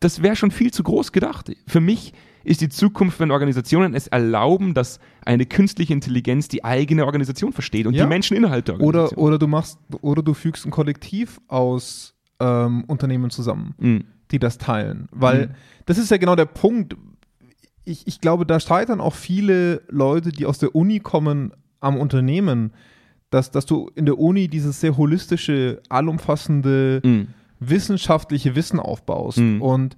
[0.00, 1.52] das wäre schon viel zu groß gedacht.
[1.66, 2.14] Für mich
[2.44, 7.86] ist die Zukunft, wenn Organisationen es erlauben, dass eine künstliche Intelligenz die eigene Organisation versteht
[7.86, 8.04] und Ja.
[8.04, 9.24] die Menschen innerhalb der Oder, Organisation.
[9.26, 14.04] oder du machst, oder du fügst ein Kollektiv aus ähm, Unternehmen zusammen, Mhm.
[14.30, 15.08] die das teilen.
[15.12, 15.50] Weil Mhm.
[15.86, 16.96] das ist ja genau der Punkt.
[17.84, 22.72] Ich, ich glaube, da scheitern auch viele Leute, die aus der Uni kommen, am Unternehmen,
[23.30, 27.28] dass, dass du in der Uni dieses sehr holistische, allumfassende, Mhm.
[27.60, 29.62] wissenschaftliche Wissen aufbaust Mhm.
[29.62, 29.96] und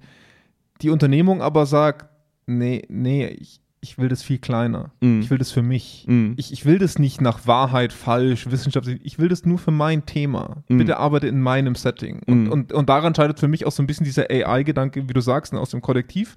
[0.81, 2.05] die Unternehmung aber sagt,
[2.47, 4.91] nee, nee, ich, ich will das viel kleiner.
[5.01, 5.21] Mhm.
[5.21, 6.05] Ich will das für mich.
[6.07, 6.33] Mhm.
[6.37, 8.99] Ich, ich will das nicht nach Wahrheit, falsch, wissenschaftlich.
[9.03, 10.63] Ich will das nur für mein Thema.
[10.67, 10.79] Mhm.
[10.79, 12.21] Bitte arbeite in meinem Setting.
[12.25, 12.51] Und, Mhm.
[12.51, 15.53] und, und daran scheidet für mich auch so ein bisschen dieser AI-Gedanke, wie du sagst,
[15.53, 16.35] ne, aus dem Kollektiv,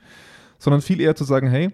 [0.59, 1.71] sondern viel eher zu sagen, hey,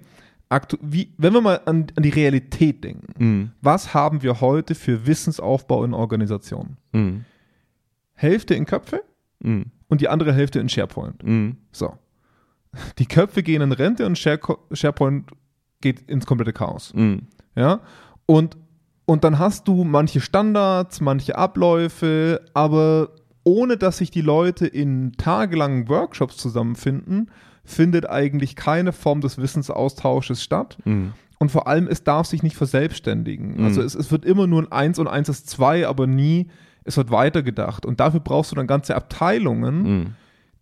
[0.81, 3.51] wie, wenn wir mal an, an die Realität denken, Mhm.
[3.61, 6.77] was haben wir heute für Wissensaufbau in Organisationen?
[6.93, 7.25] Mhm.
[8.15, 9.03] Hälfte in Köpfe
[9.41, 11.23] und die andere Hälfte in SharePoint.
[11.73, 11.93] So.
[12.99, 14.41] Die Köpfe gehen in Rente und Share
[14.73, 15.31] SharePoint
[15.81, 16.93] geht ins komplette Chaos.
[16.95, 17.23] Mhm.
[17.55, 17.81] Ja.
[18.27, 18.57] Und,
[19.05, 23.11] und dann hast du manche Standards, manche Abläufe, aber
[23.45, 27.31] ohne dass sich die Leute in tagelangen Workshops zusammenfinden,
[27.65, 30.79] findet eigentlich keine Form des Wissensaustausches statt.
[30.85, 31.13] Mhm.
[31.39, 33.59] Und vor allem, es darf sich nicht verselbstständigen.
[33.59, 33.65] Mhm.
[33.65, 36.49] Also es, es wird immer nur ein 1 und 1 ist 2, aber nie,
[36.85, 37.85] es wird weitergedacht.
[37.85, 40.07] Und dafür brauchst du dann ganze Abteilungen, Mhm.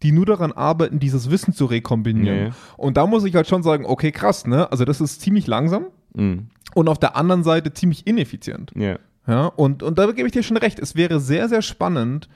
[0.04, 2.38] Die nur daran arbeiten, dieses Wissen zu rekombinieren.
[2.38, 2.50] Ja.
[2.76, 4.70] Und da muss ich halt schon sagen, okay, krass, ne?
[4.70, 6.46] Also das ist ziemlich langsam Mhm.
[6.76, 8.70] und auf der anderen Seite ziemlich ineffizient.
[8.76, 8.98] Ja.
[9.26, 10.78] Ja, und, und da gebe ich dir schon recht.
[10.78, 12.28] Es wäre sehr, sehr spannend.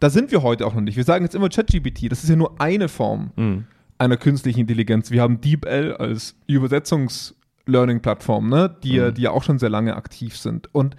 [0.00, 0.96] Da sind wir heute auch noch nicht.
[0.96, 2.10] Wir sagen jetzt immer ChatGPT.
[2.10, 3.64] Das ist ja nur eine Form Mhm.
[3.98, 5.12] einer künstlichen Intelligenz.
[5.12, 8.74] Wir haben DeepL als Übersetzungs-Learning-Plattform, ne?
[8.82, 9.14] die, Mhm.
[9.14, 10.68] die ja auch schon sehr lange aktiv sind.
[10.74, 10.96] Und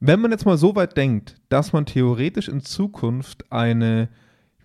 [0.00, 4.08] wenn man jetzt mal so weit denkt, dass man theoretisch in Zukunft eine,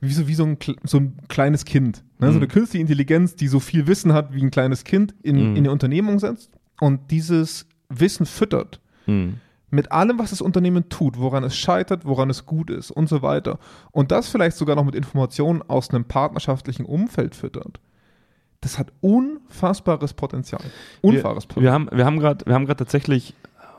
[0.08, 2.28] wie so, wie so, ein, so ein kleines Kind, ne?
[2.28, 2.38] so Mhm.
[2.38, 5.52] eine künstliche Intelligenz, die so viel Wissen hat wie ein kleines Kind, in, Mhm.
[5.52, 9.36] in eine Unternehmung setzt und dieses Wissen füttert Mhm.
[9.72, 13.22] mit allem, was das Unternehmen tut, woran es scheitert, woran es gut ist und so
[13.22, 13.60] weiter.
[13.91, 17.80] Und das vielleicht sogar noch mit Informationen aus einem partnerschaftlichen Umfeld füttert.
[18.62, 20.62] Das hat unfassbares Potenzial.
[21.02, 21.63] Unfassbares Potenzial.
[21.63, 23.34] wir haben, wir haben gerade, wir haben gerade tatsächlich,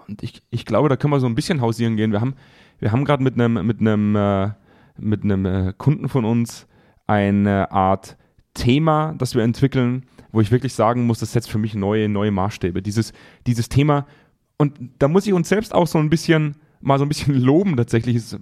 [0.08, 2.12] und ich, ich glaube, da können wir so ein bisschen hausieren gehen.
[2.12, 2.34] Wir haben,
[2.78, 4.50] wir haben gerade mit einem, mit einem, äh,
[4.98, 6.66] mit einem äh, Kunden von uns
[7.06, 8.16] eine Art
[8.54, 12.30] Thema, das wir entwickeln, wo ich wirklich sagen muss, das setzt für mich neue, neue
[12.30, 12.82] Maßstäbe.
[12.82, 13.12] Dieses,
[13.46, 14.06] dieses Thema,
[14.56, 17.76] und da muss ich uns selbst auch so ein bisschen, mal so ein bisschen loben
[17.76, 18.38] tatsächlich, das,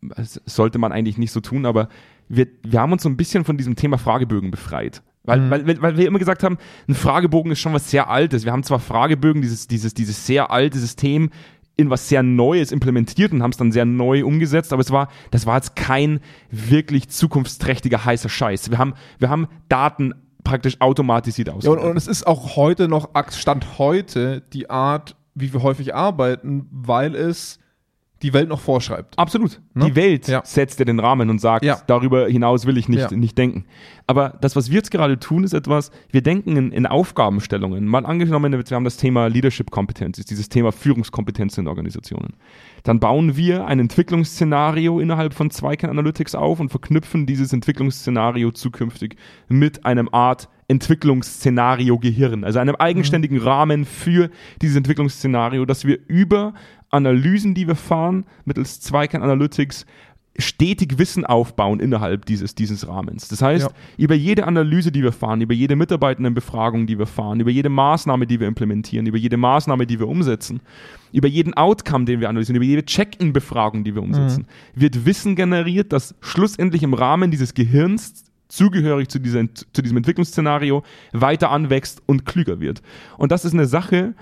[0.00, 1.88] das sollte man eigentlich nicht so tun, aber
[2.28, 5.02] wir, wir haben uns so ein bisschen von diesem Thema Fragebögen befreit.
[5.26, 5.50] Weil, Mhm.
[5.50, 8.44] weil, weil wir immer gesagt haben, ein Fragebogen ist schon was sehr Altes.
[8.44, 11.30] Wir haben zwar Fragebögen, dieses, dieses, dieses sehr alte System,
[11.76, 15.08] in was sehr Neues implementiert und haben es dann sehr neu umgesetzt, aber es war,
[15.30, 18.70] das war jetzt kein wirklich zukunftsträchtiger heißer Scheiß.
[18.70, 23.10] Wir haben, wir haben Daten praktisch automatisiert Ja, und, und es ist auch heute noch,
[23.40, 27.58] Stand heute, die Art, wie wir häufig arbeiten, weil es
[28.24, 29.18] die Welt noch vorschreibt.
[29.18, 29.60] Absolut.
[29.74, 29.84] Ne?
[29.84, 30.42] Die Welt Ja.
[30.44, 31.78] setzt ja den Rahmen und sagt, Ja.
[31.86, 33.16] darüber hinaus will ich nicht, Ja.
[33.16, 33.66] nicht denken.
[34.06, 37.86] Aber das, was wir jetzt gerade tun, ist etwas, wir denken in, in Aufgabenstellungen.
[37.86, 42.34] Mal angenommen, wir haben das Thema Leadership Competencies, dieses Thema Führungskompetenz in Organisationen.
[42.82, 49.16] Dann bauen wir ein Entwicklungsszenario innerhalb von Zweikern Analytics auf und verknüpfen dieses Entwicklungsszenario zukünftig
[49.48, 54.30] mit einem Art Entwicklungsszenario Gehirn, also einem eigenständigen Rahmen für
[54.62, 56.54] dieses Entwicklungsszenario, dass wir über
[56.90, 59.84] Analysen, die wir fahren, mittels Zweikern Analytics
[60.36, 63.28] stetig Wissen aufbauen innerhalb dieses, dieses Rahmens.
[63.28, 63.74] Das heißt, Ja.
[63.96, 68.26] über jede Analyse, die wir fahren, über jede Mitarbeitendenbefragung, die wir fahren, über jede Maßnahme,
[68.26, 70.60] die wir implementieren, über jede Maßnahme, die wir umsetzen,
[71.12, 75.92] über jeden Outcome, den wir analysieren, über jede Check-in-Befragung, die wir umsetzen, wird Wissen generiert,
[75.92, 82.24] das schlussendlich im Rahmen dieses Gehirns zugehörig zu, dieser, zu diesem Entwicklungsszenario weiter anwächst und
[82.26, 82.82] klüger wird.
[83.18, 84.14] Und das ist eine Sache,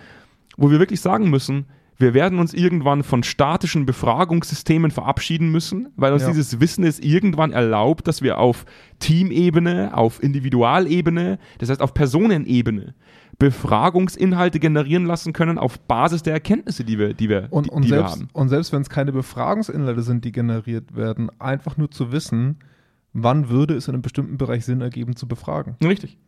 [0.57, 1.67] wo wir wirklich sagen müssen,
[1.99, 6.29] wir werden uns irgendwann von statischen Befragungssystemen verabschieden müssen, weil uns Ja.
[6.29, 8.65] dieses Wissen es irgendwann erlaubt, dass wir auf
[8.99, 12.95] Teamebene, auf Individualebene, das heißt auf Personenebene,
[13.39, 17.85] Befragungsinhalte generieren lassen können auf Basis der Erkenntnisse, die wir, die wir, Und, die, und,
[17.85, 18.29] die wir selbst, haben.
[18.33, 22.59] und selbst wenn es keine Befragungsinhalte sind, die generiert werden, einfach nur zu wissen,
[23.13, 25.77] wann würde es in einem bestimmten Bereich Sinn ergeben zu befragen.
[25.83, 26.19] Richtig.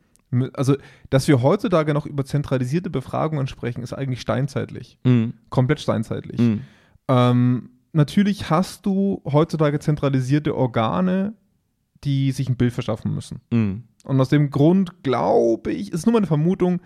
[0.55, 0.77] Also,
[1.11, 4.99] dass wir heutzutage noch über zentralisierte Befragungen sprechen, ist eigentlich steinzeitlich.
[5.05, 5.35] Mhm.
[5.49, 6.40] Komplett steinzeitlich.
[6.40, 6.61] Mhm.
[7.09, 11.35] Ähm, natürlich hast du heutzutage zentralisierte Organe,
[12.03, 13.40] die sich ein Bild verschaffen müssen.
[13.53, 13.85] Mhm.
[14.05, 16.81] Und aus dem Grund glaube ich, ist nur meine Vermutung,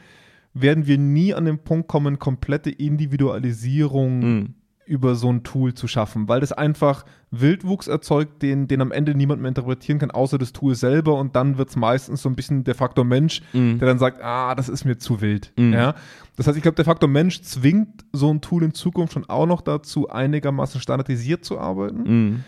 [0.54, 4.54] werden wir nie an den Punkt kommen, komplette Individualisierung Mhm.
[4.88, 9.14] Über so ein Tool zu schaffen, weil das einfach Wildwuchs erzeugt, den, den am Ende
[9.14, 12.34] niemand mehr interpretieren kann, außer das Tool selber und dann wird es meistens so ein
[12.36, 13.78] bisschen der Faktor Mensch, Mhm.
[13.78, 15.52] der dann sagt, ah, das ist mir zu wild.
[15.56, 15.72] Mhm.
[15.74, 15.94] Ja?
[16.36, 19.46] Das heißt, ich glaube, der Faktor Mensch zwingt so ein Tool in Zukunft schon auch
[19.46, 22.44] noch dazu, einigermaßen standardisiert zu arbeiten, Mhm.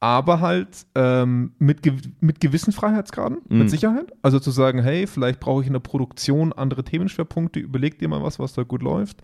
[0.00, 3.58] aber halt ähm, mit, gew mit gewissen Freiheitsgraden, Mhm.
[3.58, 4.12] mit Sicherheit.
[4.22, 8.22] Also zu sagen, hey, vielleicht brauche ich in der Produktion andere Themenschwerpunkte, überleg dir mal
[8.22, 9.22] was, was da gut läuft.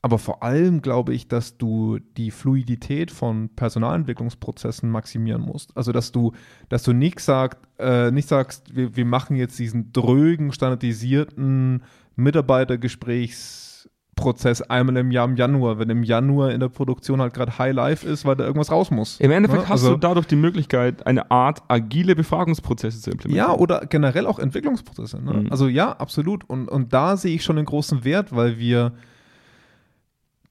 [0.00, 5.76] Aber vor allem glaube ich, dass du die Fluidität von Personalentwicklungsprozessen maximieren musst.
[5.76, 6.32] Also dass du,
[6.68, 11.82] dass du nicht, sagt, äh, nicht sagst, wir, wir machen jetzt diesen drögen, standardisierten
[12.14, 17.74] Mitarbeitergesprächsprozess einmal im Jahr im Januar, wenn im Januar in der Produktion halt gerade High
[17.74, 19.20] Life ist, weil da irgendwas raus muss.
[19.20, 19.68] Im Endeffekt Ne?
[19.68, 23.48] hast Also- du dadurch die Möglichkeit, eine Art agile Befragungsprozesse zu implementieren.
[23.50, 25.22] Ja, oder generell auch Entwicklungsprozesse.
[25.22, 25.32] Ne?
[25.44, 25.50] Mhm.
[25.50, 26.48] Also ja, absolut.
[26.48, 28.92] Und, und da sehe ich schon einen großen Wert, weil wir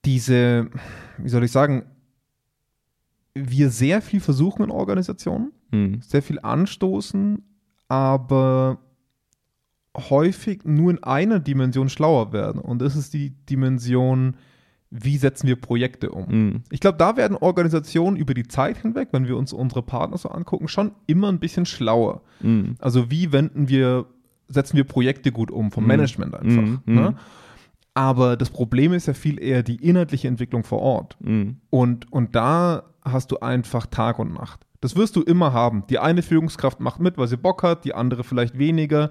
[0.08, 0.70] diese,
[1.17, 1.84] wie soll ich sagen,
[3.36, 6.02] wir sehr viel versuchen in Organisationen, Mhm.
[6.02, 7.43] sehr viel anstoßen,
[7.89, 8.80] aber
[9.96, 12.62] häufig nur in einer Dimension schlauer werden.
[12.62, 14.38] Und das ist die Dimension,
[14.89, 16.26] wie setzen wir Projekte um.
[16.30, 16.63] Mhm.
[16.70, 20.30] Ich glaube, da werden Organisationen über die Zeit hinweg, wenn wir uns unsere Partner so
[20.30, 22.22] angucken, schon immer ein bisschen schlauer.
[22.39, 22.76] Mhm.
[22.80, 24.06] Also wie wenden wir,
[24.48, 25.88] setzen wir Projekte gut um, vom Mhm.
[25.89, 26.62] Management einfach.
[26.62, 26.82] Mhm.
[26.86, 27.15] Ne?
[27.97, 31.17] Aber das Problem ist ja viel eher die inhaltliche Entwicklung vor Ort.
[31.19, 31.57] Mhm.
[31.71, 34.67] Und, und da hast du einfach Tag und Nacht.
[34.81, 35.83] Das wirst du immer haben.
[35.89, 39.10] Die eine Führungskraft macht mit, weil sie Bock hat, die andere vielleicht weniger.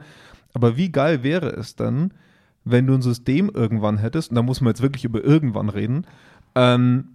[0.54, 2.14] Aber wie geil wäre es dann,
[2.62, 6.06] wenn du ein System irgendwann hättest, und da muss man jetzt wirklich über irgendwann reden,
[6.54, 7.08] ähm,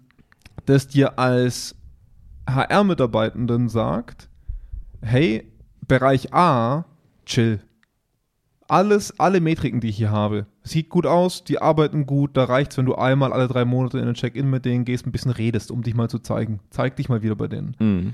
[0.66, 1.78] das dir als
[2.50, 4.28] HR-Mitarbeitenden sagt,
[5.02, 5.50] hey,
[5.88, 6.84] Bereich A,
[7.26, 7.62] chill.
[8.72, 12.78] Alles, alle Metriken, die ich hier habe, sieht gut aus, die arbeiten gut, da reicht's,
[12.78, 15.72] wenn du einmal alle drei Monate in ein Check-in mit denen gehst, ein bisschen redest,
[15.72, 16.62] um dich mal zu zeigen.
[16.70, 17.76] Zeig dich mal wieder bei denen.
[17.80, 18.14] Mhm.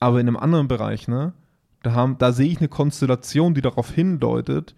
[0.00, 1.34] Aber in einem anderen Bereich, ne,
[1.84, 4.74] da, haben, da sehe ich eine Konstellation, die darauf hindeutet,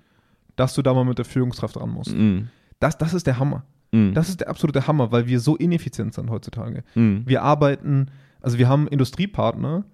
[0.57, 2.15] dass du da mal mit der Führungskraft ran musst.
[2.15, 2.49] Mhm.
[2.79, 3.65] Das, das ist der Hammer.
[3.93, 4.13] Mhm.
[4.13, 6.85] Das ist der absolute Hammer, weil wir so ineffizient sind heutzutage.
[6.95, 7.23] Mhm.
[7.25, 8.11] Wir arbeiten,
[8.43, 9.87] also wir haben Industriepartner,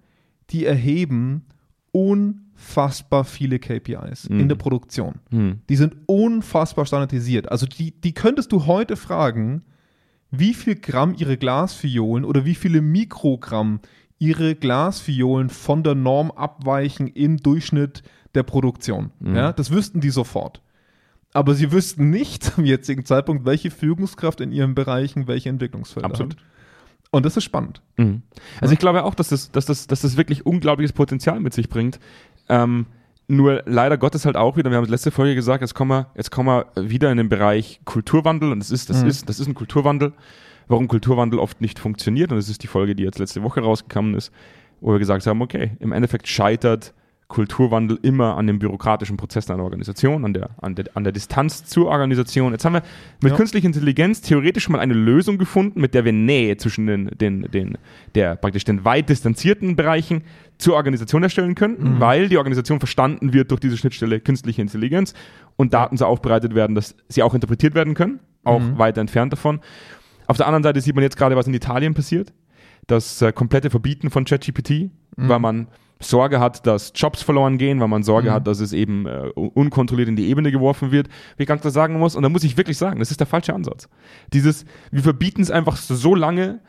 [0.49, 1.45] die erheben
[2.61, 4.39] unfassbar viele KPIs Mhm.
[4.41, 5.15] in der Produktion.
[5.31, 5.61] Mhm.
[5.69, 7.51] Die sind unfassbar standardisiert.
[7.51, 9.63] Also die, die könntest du heute fragen,
[10.29, 13.79] wie viel Gramm ihre Glasfiolen oder wie viele Mikrogramm
[14.19, 18.03] ihre Glasfiolen von der Norm abweichen im Durchschnitt
[18.35, 19.11] der Produktion.
[19.19, 19.35] Mhm.
[19.35, 20.61] Ja, das wüssten die sofort.
[21.33, 26.33] Aber sie wüssten nicht zum jetzigen Zeitpunkt, welche Führungskraft in ihren Bereichen welche Entwicklungsfelder Absolut.
[26.35, 26.43] hat.
[27.13, 27.81] Und das ist spannend.
[27.97, 28.21] Mhm.
[28.61, 31.67] Also ich glaube auch, dass das, dass, das, dass das wirklich unglaubliches Potenzial mit sich
[31.67, 31.99] bringt.
[32.51, 32.85] Ähm,
[33.27, 36.07] nur leider Gottes halt auch wieder, wir haben es letzte Folge gesagt, jetzt kommen wir,
[36.15, 39.07] jetzt kommen wir wieder in den Bereich Kulturwandel und das ist, das Mhm.
[39.09, 40.11] ist, das ist ein Kulturwandel.
[40.67, 44.15] Warum Kulturwandel oft nicht funktioniert und das ist die Folge, die jetzt letzte Woche rausgekommen
[44.15, 44.31] ist,
[44.81, 46.93] wo wir gesagt haben, okay, im Endeffekt scheitert
[47.31, 51.63] Kulturwandel immer an dem bürokratischen Prozess einer Organisation, an der, an der, an der Distanz
[51.63, 52.51] zur Organisation.
[52.51, 52.83] Jetzt haben wir
[53.23, 53.37] mit Ja.
[53.37, 57.77] künstlicher Intelligenz theoretisch mal eine Lösung gefunden, mit der wir Nähe zwischen den, den, den,
[58.15, 60.23] der praktisch den weit distanzierten Bereichen
[60.57, 65.13] zur Organisation erstellen können, weil die Organisation verstanden wird durch diese Schnittstelle künstliche Intelligenz
[65.55, 69.61] und Daten so aufbereitet werden, dass sie auch interpretiert werden können, auch weiter entfernt davon.
[70.27, 72.33] Auf der anderen Seite sieht man jetzt gerade, was in Italien passiert.
[72.87, 75.67] Das äh, komplette Verbieten von ChatGPT, weil man
[76.01, 79.49] Sorge hat, dass Jobs verloren gehen, weil man Sorge hat, dass es eben äh, un-
[79.49, 81.07] unkontrolliert in die Ebene geworfen wird.
[81.37, 83.27] Wie ich ganz klar sagen muss, und da muss ich wirklich sagen, das ist der
[83.27, 83.87] falsche Ansatz.
[84.33, 86.59] Dieses, wir verbieten es einfach so lange,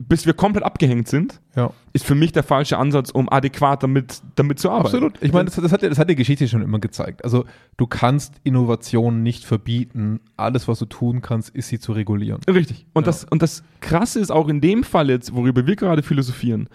[0.00, 1.72] bis wir komplett abgehängt sind, Ja.
[1.92, 4.86] ist für mich der falsche Ansatz, um adäquat damit, damit zu arbeiten.
[4.86, 5.14] Absolut.
[5.22, 7.24] Ich meine, das, das, hat, das hat die Geschichte schon immer gezeigt.
[7.24, 7.46] Also
[7.78, 10.20] du kannst Innovation nicht verbieten.
[10.36, 12.40] Alles, was du tun kannst, ist sie zu regulieren.
[12.48, 12.86] Richtig.
[12.92, 13.06] Und, Ja.
[13.06, 16.68] das, und das Krasse ist auch in dem Fall jetzt, worüber wir gerade philosophieren,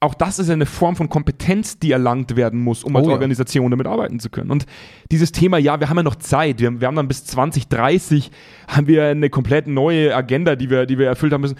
[0.00, 3.10] auch das ist eine Form von Kompetenz, die erlangt werden muss, um als Oh.
[3.12, 4.50] Organisation damit arbeiten zu können.
[4.50, 4.66] Und
[5.10, 8.30] dieses Thema, ja, wir haben ja noch Zeit, wir, wir haben dann bis 2030
[8.68, 11.56] haben wir eine komplett neue Agenda, die wir, die wir erfüllt haben müssen.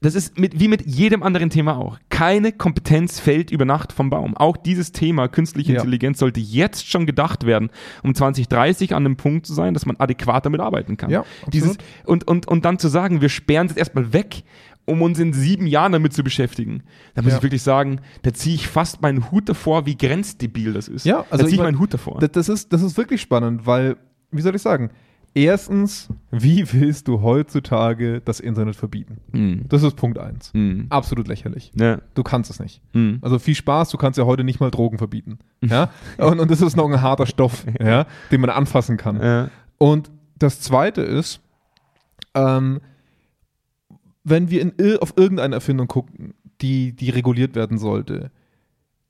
[0.00, 1.98] Das ist mit, wie mit jedem anderen Thema auch.
[2.10, 4.36] Keine Kompetenz fällt über Nacht vom Baum.
[4.36, 5.78] Auch dieses Thema künstliche Ja.
[5.78, 7.70] Intelligenz sollte jetzt schon gedacht werden,
[8.02, 11.08] um 2030 an einem Punkt zu sein, dass man adäquat damit arbeiten kann.
[11.10, 11.54] Ja, absolut.
[11.54, 14.42] Dieses, und, und, und dann zu sagen, wir sperren es erstmal weg,
[14.86, 16.82] um uns in sieben Jahren damit zu beschäftigen.
[17.14, 17.38] Da muss Ja.
[17.38, 21.06] ich wirklich sagen, da ziehe ich fast meinen Hut davor, wie grenzdebil das ist.
[21.06, 22.18] Ja, da also ziehe ich ich mein, meinen Hut davor.
[22.20, 23.96] Das, ist, das ist wirklich spannend, weil,
[24.30, 24.90] wie soll ich sagen?
[25.36, 29.18] Erstens, wie willst du heutzutage das Internet verbieten?
[29.32, 29.64] Mhm.
[29.68, 30.52] Das ist Punkt eins.
[30.54, 30.86] Mhm.
[30.90, 31.72] Absolut lächerlich.
[31.74, 31.98] Ja.
[32.14, 32.80] Du kannst es nicht.
[32.92, 33.18] Mhm.
[33.20, 35.38] Also viel Spaß, du kannst ja heute nicht mal Drogen verbieten.
[35.64, 35.90] Ja?
[36.18, 39.20] und, und das ist noch ein harter Stoff, ja, den man anfassen kann.
[39.20, 39.50] Ja.
[39.78, 41.40] Und das zweite ist,
[42.34, 42.80] ähm,
[44.24, 48.30] wenn wir in, auf irgendeine Erfindung gucken, die, die reguliert werden sollte,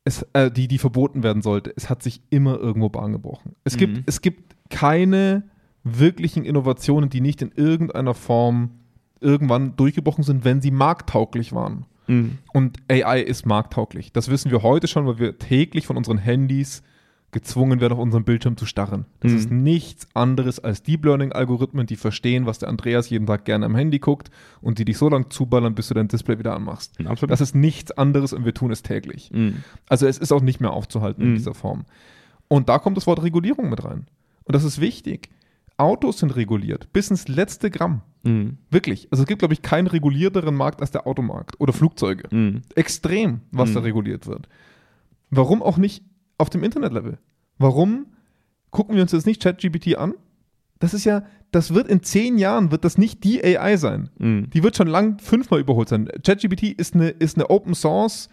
[0.04, 3.54] es, äh, die, die verboten werden sollte, es hat sich immer irgendwo Bahn gebrochen.
[3.64, 3.78] Es, Mhm.
[3.78, 5.44] gibt, es gibt keine
[5.82, 8.70] wirklichen Innovationen, die nicht in irgendeiner Form
[9.20, 11.86] irgendwann durchgebrochen sind, wenn sie markttauglich waren.
[12.06, 12.38] Mhm.
[12.52, 14.12] Und AI ist markttauglich.
[14.12, 16.82] Das wissen wir heute schon, weil wir täglich von unseren Handys
[17.34, 19.04] gezwungen werden, auf unseren Bildschirm zu starren.
[19.20, 19.36] Das Mhm.
[19.38, 23.74] ist nichts anderes als Deep Learning-Algorithmen, die verstehen, was der Andreas jeden Tag gerne am
[23.74, 24.30] Handy guckt
[24.62, 26.98] und die dich so lange zuballern, bis du dein Display wieder anmachst.
[27.04, 27.30] Absolut.
[27.30, 29.30] Das ist nichts anderes und wir tun es täglich.
[29.34, 29.64] Mhm.
[29.88, 31.34] Also es ist auch nicht mehr aufzuhalten in Mhm.
[31.36, 31.84] dieser Form.
[32.48, 34.06] Und da kommt das Wort Regulierung mit rein.
[34.44, 35.28] Und das ist wichtig.
[35.76, 38.02] Autos sind reguliert, bis ins letzte Gramm.
[38.22, 38.58] Mhm.
[38.70, 39.08] Wirklich.
[39.10, 42.28] Also es gibt, glaube ich, keinen regulierteren Markt als der Automarkt oder Flugzeuge.
[42.30, 42.62] Mhm.
[42.76, 43.74] Extrem, was Mhm.
[43.74, 44.48] da reguliert wird.
[45.30, 46.04] Warum auch nicht
[46.38, 47.18] auf dem Internetlevel?
[47.58, 48.06] Warum
[48.70, 50.14] gucken wir uns jetzt nicht ChatGPT an?
[50.80, 54.10] Das ist ja, das wird in zehn Jahren, wird das nicht die AI sein.
[54.18, 54.50] Mhm.
[54.50, 56.08] Die wird schon lang fünfmal überholt sein.
[56.24, 58.28] ChatGPT ist eine, ist eine Open Source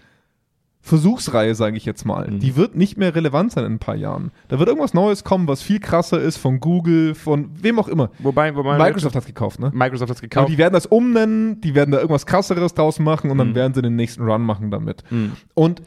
[0.84, 2.28] Versuchsreihe, sage ich jetzt mal.
[2.28, 2.40] Mhm.
[2.40, 4.32] Die wird nicht mehr relevant sein in ein paar Jahren.
[4.48, 8.10] Da wird irgendwas Neues kommen, was viel krasser ist von Google, von wem auch immer.
[8.18, 9.70] Wobei, wobei Microsoft hat gekauft, ne?
[9.76, 10.50] Microsoft hat es gekauft.
[10.50, 13.56] die werden das umnennen, die werden da irgendwas krasseres draus machen und dann Mhm.
[13.56, 15.04] werden sie den nächsten Run machen damit.
[15.12, 15.34] Mhm.
[15.54, 15.84] Und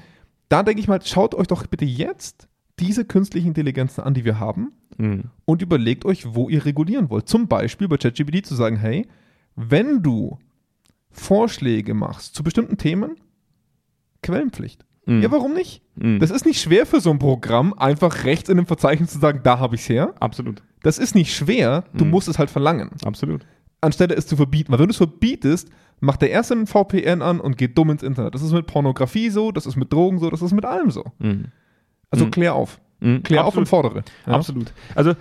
[0.49, 2.49] da denke ich mal, schaut euch doch bitte jetzt
[2.81, 5.25] diese künstlichen Intelligenzen an, die wir haben Mhm.
[5.45, 7.29] und überlegt euch, wo ihr regulieren wollt.
[7.29, 9.07] Zum Beispiel bei ChatGPT zu sagen, hey,
[9.57, 10.39] wenn du
[11.11, 13.17] Vorschläge machst zu bestimmten Themen,
[14.23, 14.85] Quellenpflicht.
[15.07, 15.23] Mhm.
[15.23, 15.83] Ja, warum nicht?
[15.97, 16.19] Mhm.
[16.19, 19.41] Das ist nicht schwer für so ein Programm, einfach rechts in dem Verzeichnis zu sagen,
[19.43, 20.15] da habe ich es her.
[20.21, 20.63] Absolut.
[20.83, 22.11] Das ist nicht schwer, du Mhm.
[22.11, 23.47] musst es halt verlangen Absolut.
[23.85, 24.73] Anstelle es zu verbieten.
[24.73, 25.69] Weil wenn du es verbietest,
[26.01, 28.35] macht der erste einen VPN an und geht dumm ins Internet.
[28.35, 31.05] Das ist mit Pornografie so, das ist mit Drogen so, das ist mit allem so.
[31.19, 31.47] Mhm.
[32.11, 32.31] Also Mhm.
[32.31, 32.81] klär auf.
[33.01, 33.23] Mhm.
[33.23, 33.67] Klär auf Absolut.
[33.67, 34.05] und fordere.
[34.27, 34.33] Ja?
[34.35, 34.73] Absolut.
[34.95, 35.15] Also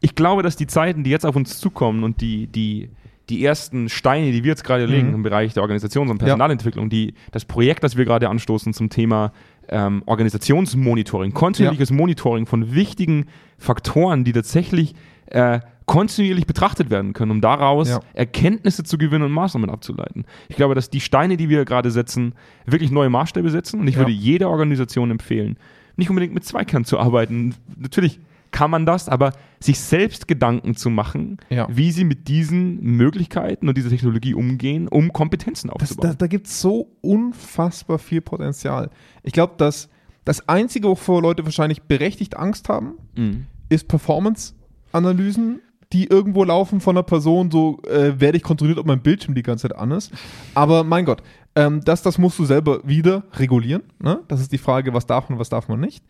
[0.00, 2.90] ich glaube, dass die Zeiten, die jetzt auf uns zukommen und die, die,
[3.28, 5.14] die ersten Steine, die wir jetzt gerade legen Mhm.
[5.16, 9.32] im Bereich der Organisations- und Personalentwicklung, die, das Projekt, das wir gerade anstoßen zum Thema
[9.68, 13.26] ähm, Organisationsmonitoring, kontinuierliches Monitoring von wichtigen
[13.58, 14.94] Faktoren, die tatsächlich
[15.26, 18.00] äh, kontinuierlich betrachtet werden können, um daraus Ja.
[18.14, 20.24] Erkenntnisse zu gewinnen und Maßnahmen abzuleiten.
[20.48, 22.34] Ich glaube, dass die Steine, die wir gerade setzen,
[22.66, 24.00] wirklich neue Maßstäbe setzen und ich Ja.
[24.00, 25.56] würde jeder Organisation empfehlen,
[25.96, 27.54] nicht unbedingt mit Zweikern zu arbeiten.
[27.76, 28.20] Natürlich
[28.52, 31.68] kann man das, aber sich selbst Gedanken zu machen, Ja.
[31.70, 36.10] wie sie mit diesen Möglichkeiten und dieser Technologie umgehen, um Kompetenzen Das, aufzubauen.
[36.10, 38.90] da da gibt es so unfassbar viel Potenzial.
[39.22, 39.88] Ich glaube, dass
[40.24, 43.46] das Einzige, wovor Leute wahrscheinlich berechtigt Angst haben, Mhm.
[43.68, 45.60] ist Performance-Analysen,
[45.92, 49.42] die irgendwo laufen von einer Person, so äh, werde ich kontrolliert, ob mein Bildschirm die
[49.42, 50.12] ganze Zeit an ist.
[50.54, 51.22] Aber mein Gott,
[51.56, 53.82] ähm, das, das musst du selber wieder regulieren.
[53.98, 54.20] Ne?
[54.28, 56.04] Das ist die Frage, was darf man, was darf man nicht.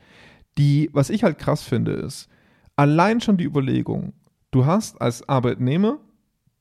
[0.58, 2.28] Die, was ich halt krass finde, ist,
[2.76, 4.12] allein schon die Überlegung,
[4.50, 5.98] du hast als Arbeitnehmer,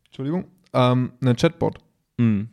[0.06, 1.80] Entschuldigung, ähm, einen Chatbot,
[2.18, 2.50] Mhm.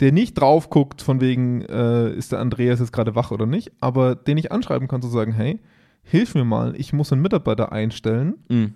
[0.00, 3.72] der nicht drauf guckt, von wegen, äh, ist der Andreas jetzt gerade wach oder nicht,
[3.80, 5.58] aber den ich anschreiben kann, zu sagen, hey,
[6.02, 8.34] hilf mir mal, ich muss einen Mitarbeiter einstellen.
[8.48, 8.74] Mhm.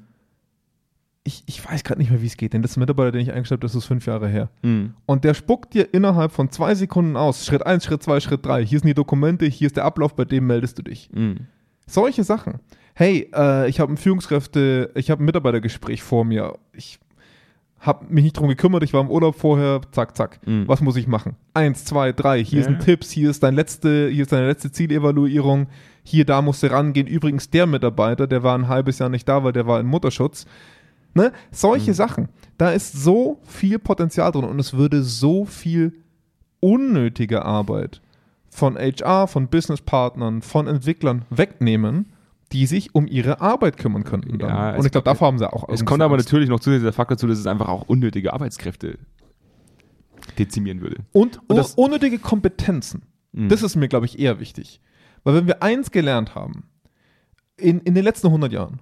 [1.30, 3.20] Ich, ich weiß gerade nicht mehr, wie es geht, denn das ist ein Mitarbeiter, den
[3.20, 4.48] ich eingestellt habe, das ist fünf Jahre her.
[4.62, 4.94] Mhm.
[5.06, 8.64] Und der spuckt dir innerhalb von zwei Sekunden aus, Schritt eins, Schritt zwei, Schritt drei.
[8.66, 11.08] hier sind die Dokumente, hier ist der Ablauf, bei dem meldest du dich.
[11.12, 11.46] Mhm.
[11.86, 12.54] Solche Sachen.
[12.94, 16.54] Hey, äh, ich habe ein Führungskräfte, ich habe ein Mitarbeitergespräch vor mir.
[16.72, 16.98] Ich
[17.78, 20.40] habe mich nicht drum gekümmert, ich war im Urlaub vorher, zack, zack.
[20.46, 20.66] Mhm.
[20.66, 21.36] Was muss ich machen?
[21.54, 22.64] Eins, zwei, drei, hier Ja.
[22.64, 25.68] sind Tipps, hier ist dein letzte, hier ist deine letzte Zielevaluierung,
[26.02, 27.06] hier, da musst du rangehen.
[27.06, 30.44] Übrigens, der Mitarbeiter, der war ein halbes Jahr nicht da, weil der war in Mutterschutz.
[31.14, 31.32] Ne?
[31.50, 32.28] Solche Sachen.
[32.58, 35.92] Da ist so viel Potenzial drin und es würde so viel
[36.60, 38.00] unnötige Arbeit
[38.48, 42.12] von HR, von Businesspartnern, von Entwicklern wegnehmen,
[42.52, 44.38] die sich um ihre Arbeit kümmern könnten.
[44.38, 44.48] Dann.
[44.50, 45.68] Ja, und ich glaube, davor haben sie auch.
[45.68, 46.26] Es kommt aber Angst.
[46.26, 48.98] natürlich noch zusätzlich der Faktor dazu, dass es einfach auch unnötige Arbeitskräfte
[50.38, 50.96] dezimieren würde.
[51.12, 53.02] Und, Und das- unnötige Kompetenzen.
[53.32, 53.48] Mhm.
[53.48, 54.80] Das ist mir, glaube ich, eher wichtig.
[55.24, 56.64] Weil wenn wir eins gelernt haben,
[57.56, 58.80] in, in den letzten 100 Jahren,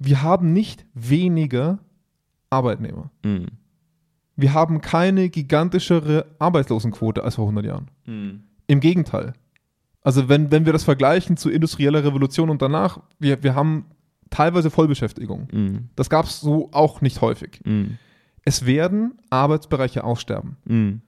[0.00, 1.78] wir haben nicht weniger
[2.48, 3.10] Arbeitnehmer.
[3.22, 3.46] Mhm.
[4.34, 7.90] Wir haben keine gigantischere Arbeitslosenquote als vor 100 Jahren.
[8.06, 8.42] Mhm.
[8.66, 9.34] Im Gegenteil.
[10.02, 13.84] Also wenn, wenn wir das vergleichen zu industrieller Revolution und danach, wir, wir haben
[14.30, 15.48] teilweise Vollbeschäftigung.
[15.52, 15.90] Mhm.
[15.94, 17.60] Das gab es so auch nicht häufig.
[17.64, 17.98] Mhm.
[18.42, 20.56] Es werden Arbeitsbereiche aussterben.
[20.64, 21.02] Mhm.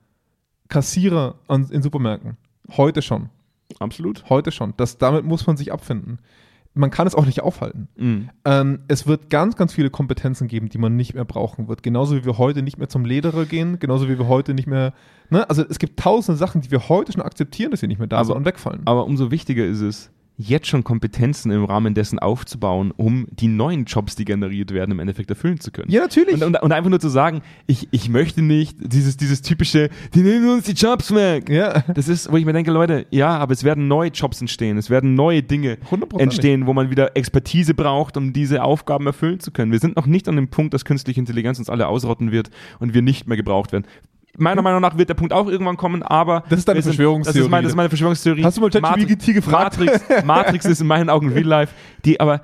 [0.68, 2.36] Kassierer an, in Supermärkten.
[2.76, 3.30] Heute schon.
[3.78, 4.28] Absolut.
[4.28, 4.74] Heute schon.
[4.76, 6.18] Das, damit muss man sich abfinden.
[6.74, 7.88] Man kann es auch nicht aufhalten.
[7.96, 8.30] Mhm.
[8.46, 11.82] Ähm, es wird ganz, ganz viele Kompetenzen geben, die man nicht mehr brauchen wird.
[11.82, 14.94] Genauso wie wir heute nicht mehr zum Lederer gehen, genauso wie wir heute nicht mehr.
[15.28, 15.48] Ne?
[15.50, 18.16] Also es gibt tausende Sachen, die wir heute schon akzeptieren, dass sie nicht mehr da
[18.18, 18.82] Aber- sind und wegfallen.
[18.86, 23.84] Aber umso wichtiger ist es, jetzt schon Kompetenzen im Rahmen dessen aufzubauen, um die neuen
[23.84, 25.90] Jobs, die generiert werden, im Endeffekt erfüllen zu können.
[25.90, 26.34] ja, natürlich.
[26.34, 30.20] Und, und, und einfach nur zu sagen, ich, ich möchte nicht dieses, dieses typische, die
[30.20, 31.48] nehmen uns die Jobs weg.
[31.48, 31.80] ja.
[31.94, 34.90] Das ist, wo ich mir denke, Leute, ja, aber es werden neue Jobs entstehen, es
[34.90, 35.78] werden neue Dinge
[36.18, 39.72] entstehen, wo man wieder Expertise braucht, um diese Aufgaben erfüllen zu können.
[39.72, 42.94] Wir sind noch nicht an dem Punkt, dass künstliche Intelligenz uns alle ausrotten wird und
[42.94, 43.86] wir nicht mehr gebraucht werden.
[44.38, 47.38] Meiner Meinung nach wird der Punkt auch irgendwann kommen, aber Das ist deine Verschwörungstheorie.
[47.38, 48.44] Das ist meine, das ist meine Verschwörungstheorie.
[48.44, 49.78] Hast du mal ChatGPT gefragt?
[49.78, 51.74] Matrix, Matrix ist in meinen Augen Real Life.
[52.04, 52.40] Die, aber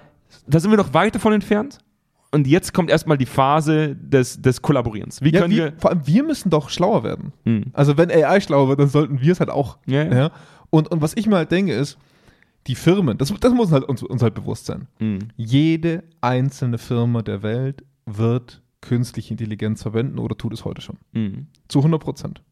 [0.46, 1.78] da sind wir noch weit davon entfernt.
[2.30, 5.22] Und jetzt kommt erstmal die Phase des, des Kollaborierens.
[5.22, 5.72] Wie Ja, können wir, wir.
[5.78, 7.32] vor allem wir müssen doch schlauer werden.
[7.46, 7.64] Hm.
[7.72, 9.78] Also wenn AI schlauer wird, dann sollten wir es halt auch.
[9.86, 10.04] Ja.
[10.04, 10.30] Ja?
[10.68, 11.96] Und, und was ich mir halt denke ist,
[12.66, 14.88] die Firmen, das, das muss halt uns, uns halt bewusst sein.
[14.98, 15.20] Hm.
[15.36, 20.98] Jede einzelne Firma der Welt wird künstliche Intelligenz verwenden oder tut es heute schon.
[21.12, 21.48] Hm.
[21.68, 22.42] Zu 100 Prozent.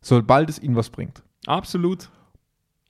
[0.00, 1.22] Sobald es ihnen was bringt.
[1.46, 2.10] Absolut.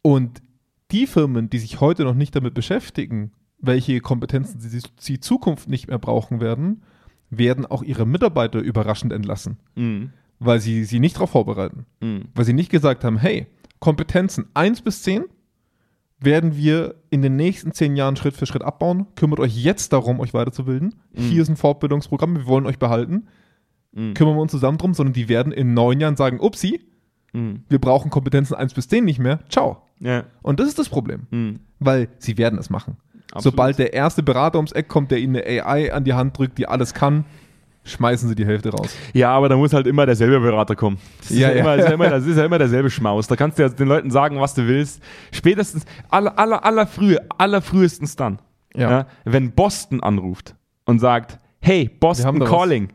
[0.02, 0.42] Und
[0.90, 5.88] die Firmen, die sich heute noch nicht damit beschäftigen, welche Kompetenzen sie, sie Zukunft nicht
[5.88, 6.82] mehr brauchen werden,
[7.30, 10.10] werden auch ihre Mitarbeiter überraschend entlassen, Hm.
[10.38, 11.86] weil sie sie nicht darauf vorbereiten.
[12.00, 12.28] Hm.
[12.34, 13.46] Weil sie nicht gesagt haben, hey,
[13.80, 15.24] Kompetenzen 1 bis 10
[16.18, 19.06] werden wir in den nächsten 10 Jahren Schritt für Schritt abbauen.
[19.16, 20.94] Kümmert euch jetzt darum, euch weiterzubilden.
[21.12, 21.20] Mhm.
[21.20, 23.28] Hier ist ein Fortbildungsprogramm, wir wollen euch behalten.
[23.94, 24.14] Hm.
[24.14, 26.80] Kümmern wir uns zusammen drum, sondern die werden in neun Jahren sagen, upsi,
[27.32, 27.64] Hm.
[27.68, 29.40] wir brauchen Kompetenzen 1 bis 10 nicht mehr.
[29.48, 29.82] Ciao.
[30.00, 30.24] Ja.
[30.42, 31.60] Und das ist das Problem, Hm.
[31.80, 32.96] weil sie werden es machen.
[33.32, 33.42] Absolut.
[33.42, 36.58] Sobald der erste Berater ums Eck kommt, der ihnen eine AI an die Hand drückt,
[36.58, 37.24] die alles kann,
[37.86, 38.94] schmeißen sie die Hälfte raus.
[39.12, 40.98] Ja, aber da muss halt immer derselbe Berater kommen.
[41.18, 41.60] Das ist Ja, ja, ja.
[41.60, 43.26] Immer, das, ist ja immer, das ist ja immer derselbe Schmaus.
[43.26, 45.02] Da kannst du ja den Leuten sagen, was du willst.
[45.32, 48.38] Spätestens, aller, aller, aller frühe, aller frühestens dann,
[48.74, 49.06] ja.
[49.24, 52.50] wenn Boston anruft und sagt, hey, Wir Boston was.
[52.50, 52.88] Calling,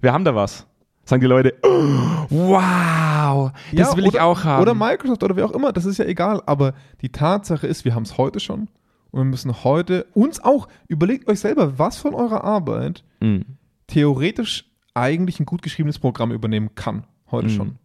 [0.00, 0.66] wir haben da was.
[1.04, 1.68] Sagen die Leute, oh,
[2.28, 4.62] wow, das Ja, will oder, ich auch haben.
[4.62, 6.42] Oder Microsoft oder wer auch immer, das ist ja egal.
[6.44, 8.68] Aber die Tatsache ist, wir haben es heute schon
[9.10, 13.44] und wir müssen heute uns auch, überlegt euch selber, was von eurer Arbeit Mhm.
[13.88, 14.64] Theoretisch
[14.94, 17.04] eigentlich ein gut geschriebenes Programm übernehmen kann.
[17.30, 17.50] Heute Mhm.
[17.52, 17.76] schon.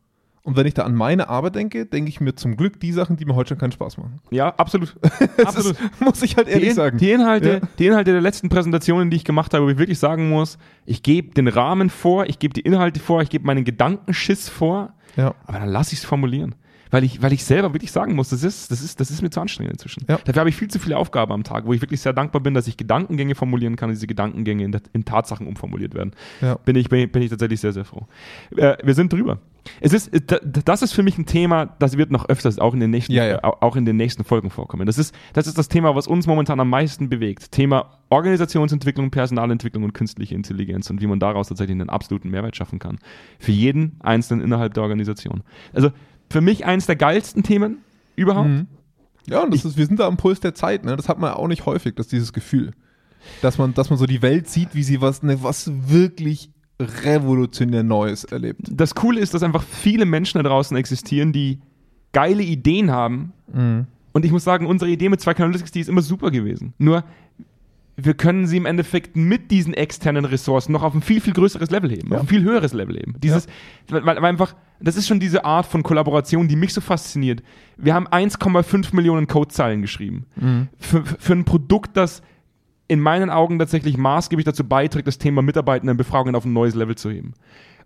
[0.46, 3.16] Und wenn ich da an meine Arbeit denke, denke ich mir zum Glück die Sachen,
[3.16, 4.20] die mir heute schon keinen Spaß machen.
[4.30, 4.94] Ja, absolut.
[5.38, 5.80] Das absolut.
[5.80, 6.98] ist, muss ich halt Die, ehrlich In- sagen.
[6.98, 7.68] die, Inhalte, Ja.
[7.80, 11.02] die Inhalte der letzten Präsentationen, die ich gemacht habe, wo ich wirklich sagen muss, ich
[11.02, 15.34] gebe den Rahmen vor, ich gebe die Inhalte vor, ich gebe meinen Gedankenschiss vor, Ja.
[15.46, 16.56] aber dann lasse ich es formulieren.
[16.94, 19.32] Weil ich, weil ich selber wirklich sagen muss, das ist, das ist, das ist mir
[19.32, 20.06] zu anstrengend inzwischen.
[20.08, 20.20] Ja.
[20.24, 22.54] Dafür habe ich viel zu viele Aufgaben am Tag, wo ich wirklich sehr dankbar bin,
[22.54, 26.12] dass ich Gedankengänge formulieren kann und diese Gedankengänge in, in Tatsachen umformuliert werden.
[26.40, 26.54] Ja.
[26.56, 28.06] Bin, ich, bin, ich, bin ich tatsächlich sehr, sehr froh.
[28.56, 29.40] Äh, wir sind drüber.
[29.82, 32.80] Es ist, da- das ist für mich ein Thema, das wird noch öfters auch in
[32.80, 33.38] den nächsten, Ja, ja.
[33.38, 34.86] äh, auch in den nächsten Folgen vorkommen.
[34.86, 37.52] Das ist, das ist das Thema, was uns momentan am meisten bewegt.
[37.52, 42.78] Thema Organisationsentwicklung, Personalentwicklung und künstliche Intelligenz und wie man daraus tatsächlich einen absoluten Mehrwert schaffen
[42.78, 43.00] kann.
[43.40, 45.42] Für jeden Einzelnen innerhalb der Organisation.
[45.74, 45.92] Also
[46.30, 47.78] für mich eins der geilsten Themen
[48.16, 48.50] überhaupt.
[48.50, 48.68] Mhm.
[49.28, 50.96] Ja, und das ist, wir sind da am Puls der Zeit, ne?
[50.98, 52.72] Das hat man auch nicht häufig, dass dieses Gefühl.
[53.42, 56.50] Dass man, dass man so die Welt sieht, wie sie was, ne, was wirklich
[56.82, 58.62] revolutionär Neues erlebt.
[58.70, 61.60] Das Coole ist, dass einfach viele Menschen da draußen existieren, die
[62.12, 63.32] geile Ideen haben.
[64.12, 66.74] Und ich muss sagen, unsere Idee mit zwei Analytics, die ist immer super gewesen.
[66.78, 67.04] Nur
[67.96, 71.70] wir können sie im Endeffekt mit diesen externen Ressourcen noch auf ein viel, viel größeres
[71.70, 72.18] Level heben, Ja.
[72.18, 73.16] auf ein viel höheres Level heben.
[73.22, 73.48] Dieses,
[73.88, 77.42] weil, weil einfach, das ist schon diese Art von Kollaboration, die mich so fasziniert.
[77.78, 80.26] Wir haben 1,5 Millionen Codezeilen geschrieben.
[80.78, 82.22] Für, für ein Produkt, das
[82.88, 87.10] in meinen Augen tatsächlich maßgeblich dazu beiträgt, das Thema Mitarbeitendenbefragungen auf ein neues Level zu
[87.10, 87.34] heben.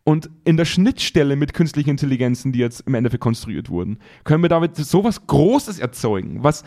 [0.04, 4.50] Und in der Schnittstelle mit künstlichen Intelligenzen, die jetzt im Endeffekt konstruiert wurden, können wir
[4.50, 6.64] damit sowas Großes erzeugen, was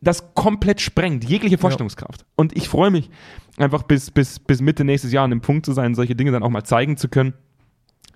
[0.00, 2.26] das komplett sprengt, jegliche Vorstellungskraft.
[2.34, 3.08] Und ich freue mich
[3.56, 6.42] einfach bis, bis, bis Mitte nächstes Jahr an dem Punkt zu sein, solche Dinge dann
[6.42, 7.34] auch mal zeigen zu können,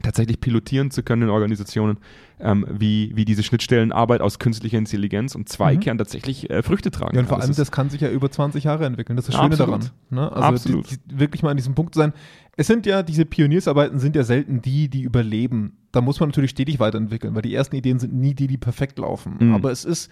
[0.03, 1.99] tatsächlich pilotieren zu können in Organisationen,
[2.39, 7.21] ähm, wie, wie diese Schnittstellenarbeit aus künstlicher Intelligenz und Zweikern tatsächlich äh, Früchte tragen Ja,
[7.23, 7.43] und vor kann.
[7.43, 9.17] allem, Das das kann sich ja über 20 Jahre entwickeln.
[9.17, 9.85] Das ist das Schöne Absolut.
[9.85, 9.91] daran.
[10.11, 10.33] Ne?
[10.33, 10.91] Also Absolut.
[10.91, 12.13] Die, die, wirklich mal an diesem Punkt zu sein.
[12.57, 15.79] Es sind ja, diese Pioniersarbeiten sind ja selten die, die überleben.
[15.93, 18.99] Da muss man natürlich stetig weiterentwickeln, weil die ersten Ideen sind nie die, die perfekt
[18.99, 19.37] laufen.
[19.41, 19.55] Mhm.
[19.55, 20.11] Aber es ist,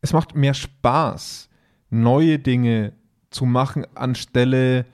[0.00, 1.48] es macht mehr Spaß,
[1.90, 2.92] neue Dinge
[3.30, 4.86] zu machen, anstelle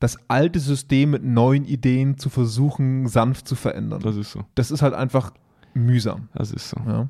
[0.00, 4.00] das alte System mit neuen Ideen zu versuchen, sanft zu verändern.
[4.02, 4.44] das ist so.
[4.54, 5.32] Das ist halt einfach
[5.74, 6.28] mühsam.
[6.34, 6.76] Das ist so.
[6.86, 7.08] Ja.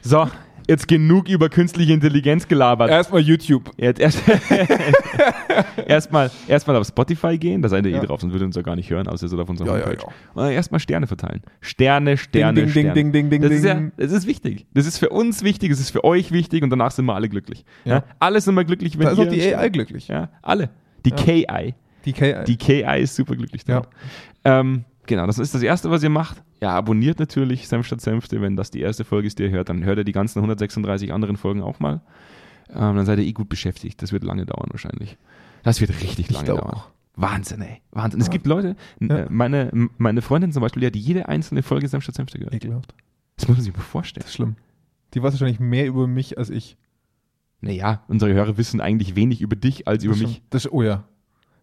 [0.00, 0.28] So,
[0.68, 2.88] jetzt genug über künstliche Intelligenz gelabert.
[2.90, 3.70] Erstmal YouTube.
[3.76, 4.22] Jetzt erst
[5.86, 8.02] erstmal erstmal auf Spotify gehen, da seid ihr Ja.
[8.02, 9.66] eh drauf, sonst würdet ihr uns ja gar nicht hören, außer ihr seid auf unserer
[9.68, 10.02] Ja, ja, Homepage.
[10.02, 10.08] ja.
[10.34, 11.42] Und dann erstmal Sterne verteilen.
[11.60, 12.92] Sterne, Sterne, ding, Sterne.
[12.94, 13.92] ding, ding, ding, das ist ja, ding.
[13.96, 14.66] das ist wichtig.
[14.74, 17.28] Das ist für uns wichtig, es ist für euch wichtig und danach sind wir alle
[17.28, 17.64] glücklich.
[17.84, 17.96] Ja.
[17.96, 18.04] Ja.
[18.18, 20.08] Alle sind wir glücklich, wenn Da ist ihr auch die AI glücklich.
[20.08, 20.70] Ja, alle.
[21.04, 21.74] Die KI.
[22.04, 22.44] Die KI.
[22.46, 23.80] Die KI ist super glücklich Ja.
[23.80, 23.88] damit.
[24.44, 26.42] Ähm, genau, das ist das Erste, was ihr macht.
[26.62, 28.40] Ja, abonniert natürlich Senf statt Senfte.
[28.40, 31.12] Wenn das die erste Folge ist, die ihr hört, dann hört ihr die ganzen 136
[31.12, 32.00] anderen Folgen auch mal.
[32.70, 34.00] Ähm, dann seid ihr eh gut beschäftigt.
[34.02, 35.16] Das wird lange dauern wahrscheinlich.
[35.62, 36.60] Das wird richtig Ich lange dauern.
[36.74, 36.88] auch.
[37.16, 37.80] Wahnsinn, ey.
[37.90, 38.20] Wahnsinn.
[38.20, 38.32] Es Ja.
[38.32, 39.16] gibt Leute, Ja.
[39.20, 42.54] äh, meine, meine Freundin zum Beispiel, die hat jede einzelne Folge Senf statt Senfte gehört.
[42.54, 42.94] Ekelhaft.
[43.36, 44.22] Das muss man sich mal vorstellen.
[44.22, 44.56] Das ist schlimm.
[45.14, 46.76] Die weiß wahrscheinlich mehr über mich als ich.
[47.62, 50.32] Naja, unsere Hörer wissen eigentlich wenig über dich als über Das mich.
[50.36, 51.04] schon- Das, oh ja.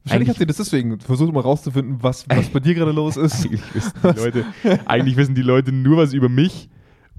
[0.10, 3.18] Wahrscheinlich Eigentlich- hat sie das deswegen versucht, mal rauszufinden, was, was bei dir gerade los
[3.18, 3.46] ist.
[3.46, 4.46] Eigentlich wissen, die Leute,
[4.86, 6.70] eigentlich wissen die Leute nur was über mich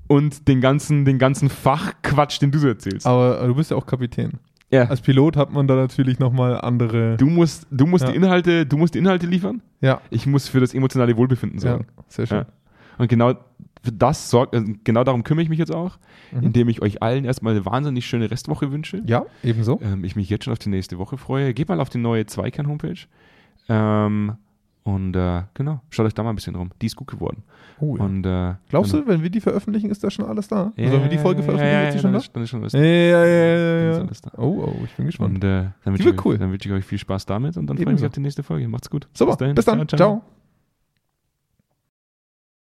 [0.07, 3.07] und den ganzen, den ganzen Fachquatsch, den du so erzählst.
[3.07, 4.33] Aber, du bist ja auch Kapitän.
[4.71, 4.85] ja.
[4.85, 7.17] Als Pilot hat man da natürlich nochmal andere.
[7.19, 8.11] Du musst, du musst Ja.
[8.11, 9.61] die Inhalte, du musst die Inhalte liefern.
[9.81, 11.87] ja, Ich muss für das emotionale Wohlbefinden ja, sorgen.
[12.09, 12.39] sehr schön.
[12.39, 12.47] Ja.
[12.99, 13.35] Und genau
[13.83, 15.99] für das sorgt, also genau darum kümmere ich mich jetzt auch,
[16.33, 16.43] Mhm.
[16.43, 19.03] indem ich euch allen erstmal eine wahnsinnig schöne Restwoche wünsche.
[19.07, 19.81] Ja, ebenso.
[19.83, 21.55] Ähm, ich mich jetzt schon auf die nächste Woche freue.
[21.55, 22.99] Geht mal auf die neue Zweikern-Homepage.
[23.69, 24.33] Ähm,
[24.85, 26.71] und äh, genau, schaut euch da mal ein bisschen rum.
[26.81, 27.43] Die ist gut geworden.
[27.79, 28.05] Oh, ja.
[28.05, 30.73] Und, äh, Glaubst du, wenn wir die veröffentlichen, ist da schon alles da?
[30.77, 32.19] Ja, also, wenn wir die Folge ja, veröffentlichen, ja, ist sie ja, schon dann da?
[32.25, 34.03] ist- Dann ist schon was Ja, ja, ja, Dann ja, ist ja.
[34.05, 34.31] alles da.
[34.39, 35.35] Oh, oh, ich bin gespannt.
[35.37, 36.33] Und äh, dann Die wünsche wird ich, cool.
[36.35, 38.21] euch- dann wünsche ich euch viel Spaß damit und dann freue ich mich auf die
[38.21, 38.67] nächste Folge.
[38.69, 39.07] Macht's gut.
[39.13, 39.87] Super, bis dann.
[39.89, 40.23] Ciao.